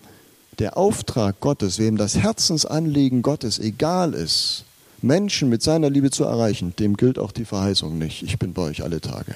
der 0.59 0.77
Auftrag 0.77 1.39
Gottes, 1.39 1.79
wem 1.79 1.97
das 1.97 2.17
Herzensanliegen 2.17 3.21
Gottes 3.21 3.59
egal 3.59 4.13
ist, 4.13 4.65
Menschen 5.01 5.49
mit 5.49 5.63
seiner 5.63 5.89
Liebe 5.89 6.11
zu 6.11 6.25
erreichen, 6.25 6.75
dem 6.77 6.97
gilt 6.97 7.17
auch 7.17 7.31
die 7.31 7.45
Verheißung 7.45 7.97
nicht. 7.97 8.23
Ich 8.23 8.37
bin 8.37 8.53
bei 8.53 8.63
euch 8.63 8.83
alle 8.83 8.99
Tage. 8.99 9.35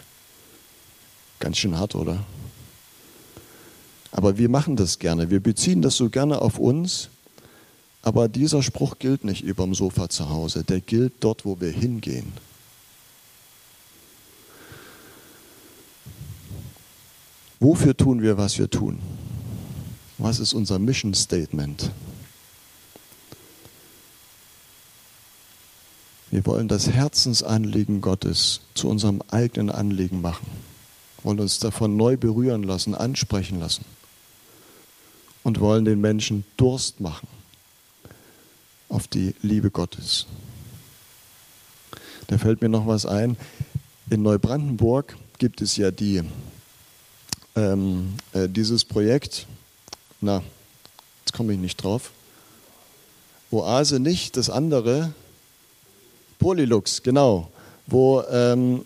Ganz 1.40 1.58
schön 1.58 1.78
hart, 1.78 1.96
oder? 1.96 2.20
Aber 4.12 4.38
wir 4.38 4.50
machen 4.50 4.76
das 4.76 5.00
gerne. 5.00 5.32
Wir 5.32 5.40
beziehen 5.40 5.82
das 5.82 5.96
so 5.96 6.10
gerne 6.10 6.42
auf 6.42 6.60
uns. 6.60 7.10
Aber 8.02 8.28
dieser 8.28 8.62
Spruch 8.62 9.00
gilt 9.00 9.24
nicht 9.24 9.44
über 9.44 9.64
dem 9.64 9.74
Sofa 9.74 10.10
zu 10.10 10.30
Hause. 10.30 10.66
Der 10.66 10.82
gilt 10.82 11.14
dort, 11.22 11.46
wo 11.46 11.60
wir 11.62 11.72
hingehen. 11.72 12.34
Wofür 17.62 17.96
tun 17.96 18.22
wir, 18.22 18.38
was 18.38 18.58
wir 18.60 18.70
tun? 18.70 19.00
Was 20.24 20.40
ist 20.40 20.54
unser 20.54 20.80
Mission 20.80 21.14
Statement? 21.14 21.92
Wir 26.32 26.46
wollen 26.46 26.70
das 26.70 26.90
Herzensanliegen 26.90 28.00
Gottes 28.00 28.62
zu 28.74 28.88
unserem 28.88 29.22
eigenen 29.32 29.70
Anliegen 29.70 30.22
machen, 30.22 30.48
wollen 31.24 31.42
uns 31.42 31.60
davon 31.60 31.98
neu 31.98 32.16
berühren 32.16 32.64
lassen, 32.64 32.96
ansprechen 32.96 33.60
lassen 33.60 33.84
und 35.44 35.60
wollen 35.60 35.84
den 35.84 36.00
Menschen 36.00 36.46
Durst 36.56 37.02
machen 37.02 37.28
auf 38.88 39.10
die 39.10 39.36
Liebe 39.42 39.72
Gottes. 39.72 40.26
Da 42.28 42.38
fällt 42.38 42.62
mir 42.62 42.70
noch 42.70 42.88
was 42.88 43.06
ein. 43.06 43.36
In 44.10 44.22
Neubrandenburg 44.22 45.18
gibt 45.38 45.62
es 45.62 45.76
ja 45.76 45.92
die, 45.92 46.24
ähm, 47.58 48.14
äh, 48.32 48.48
dieses 48.48 48.86
Projekt, 48.86 49.48
na, 50.24 50.42
jetzt 51.26 51.34
komme 51.34 51.54
ich 51.54 51.60
nicht 51.60 51.84
drauf. 51.84 52.12
Oase 53.52 54.00
nicht, 54.00 54.38
das 54.38 54.50
andere, 54.50 55.14
Polylux, 56.40 57.04
genau, 57.04 57.52
wo 57.88 58.24
ähm, 58.32 58.86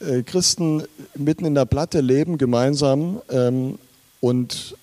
äh, 0.00 0.22
Christen 0.22 0.84
mitten 1.16 1.44
in 1.44 1.54
der 1.54 1.66
Platte 1.66 2.00
leben, 2.00 2.38
gemeinsam 2.38 3.20
ähm, 3.30 3.78
und 4.20 4.76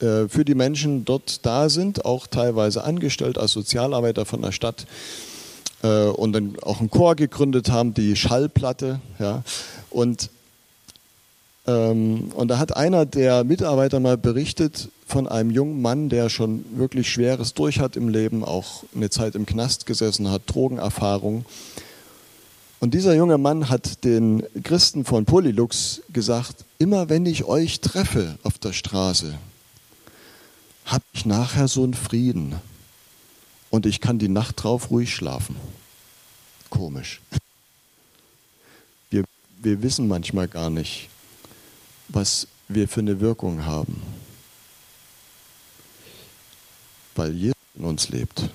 äh, 0.00 0.28
für 0.28 0.44
die 0.44 0.54
Menschen 0.54 1.04
dort 1.04 1.44
da 1.44 1.68
sind, 1.68 2.04
auch 2.04 2.26
teilweise 2.26 2.84
angestellt 2.84 3.36
als 3.36 3.52
Sozialarbeiter 3.52 4.24
von 4.24 4.42
der 4.42 4.52
Stadt 4.52 4.86
äh, 5.82 6.04
und 6.04 6.32
dann 6.32 6.56
auch 6.62 6.78
einen 6.78 6.90
Chor 6.90 7.16
gegründet 7.16 7.70
haben, 7.70 7.94
die 7.94 8.14
Schallplatte. 8.14 9.00
Ja, 9.18 9.42
und 9.90 10.30
ähm, 11.66 12.32
und 12.34 12.48
da 12.48 12.58
hat 12.58 12.76
einer 12.76 13.06
der 13.06 13.44
Mitarbeiter 13.44 14.00
mal 14.00 14.16
berichtet 14.16 14.88
von 15.10 15.28
einem 15.28 15.50
jungen 15.50 15.82
Mann, 15.82 16.08
der 16.08 16.28
schon 16.28 16.64
wirklich 16.78 17.10
Schweres 17.10 17.54
durch 17.54 17.80
hat 17.80 17.96
im 17.96 18.08
Leben, 18.08 18.44
auch 18.44 18.84
eine 18.94 19.10
Zeit 19.10 19.34
im 19.34 19.46
Knast 19.46 19.86
gesessen 19.86 20.30
hat, 20.30 20.42
Drogenerfahrung. 20.46 21.44
Und 22.80 22.94
dieser 22.94 23.14
junge 23.14 23.36
Mann 23.36 23.68
hat 23.68 24.04
den 24.04 24.42
Christen 24.62 25.04
von 25.04 25.24
Polylux 25.24 26.02
gesagt, 26.12 26.64
immer 26.78 27.08
wenn 27.08 27.26
ich 27.26 27.44
euch 27.44 27.80
treffe 27.80 28.38
auf 28.42 28.58
der 28.58 28.72
Straße, 28.72 29.34
habe 30.86 31.04
ich 31.12 31.26
nachher 31.26 31.68
so 31.68 31.84
einen 31.84 31.94
Frieden 31.94 32.54
und 33.68 33.86
ich 33.86 34.00
kann 34.00 34.18
die 34.18 34.28
Nacht 34.28 34.62
drauf 34.62 34.90
ruhig 34.90 35.14
schlafen. 35.14 35.56
Komisch 36.70 37.20
wir 39.62 39.82
wissen 39.82 40.08
manchmal 40.08 40.48
gar 40.48 40.70
nicht, 40.70 41.08
was 42.08 42.46
wir 42.68 42.88
für 42.88 43.00
eine 43.00 43.20
Wirkung 43.20 43.64
haben, 43.64 44.02
weil 47.14 47.34
Jesus 47.34 47.56
in 47.74 47.84
uns 47.84 48.08
lebt. 48.08 48.48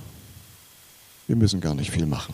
Wir 1.27 1.35
müssen 1.35 1.61
gar 1.61 1.75
nicht 1.75 1.91
viel 1.91 2.05
machen. 2.05 2.33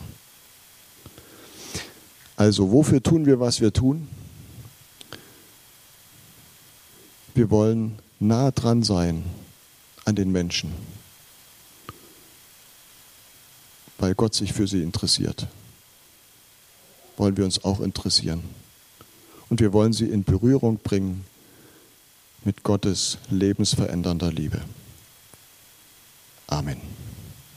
Also, 2.36 2.70
wofür 2.72 3.02
tun 3.02 3.26
wir, 3.26 3.40
was 3.40 3.60
wir 3.60 3.72
tun? 3.72 4.08
Wir 7.34 7.50
wollen 7.50 7.98
nah 8.20 8.50
dran 8.50 8.82
sein 8.82 9.24
an 10.04 10.16
den 10.16 10.32
Menschen, 10.32 10.72
weil 13.98 14.14
Gott 14.14 14.34
sich 14.34 14.52
für 14.52 14.66
sie 14.66 14.82
interessiert. 14.82 15.46
Wollen 17.16 17.36
wir 17.36 17.44
uns 17.44 17.64
auch 17.64 17.80
interessieren. 17.80 18.42
Und 19.48 19.60
wir 19.60 19.72
wollen 19.72 19.92
sie 19.92 20.06
in 20.06 20.24
Berührung 20.24 20.78
bringen 20.78 21.24
mit 22.44 22.62
Gottes 22.62 23.18
lebensverändernder 23.30 24.32
Liebe. 24.32 24.62
Amen. 26.52 27.01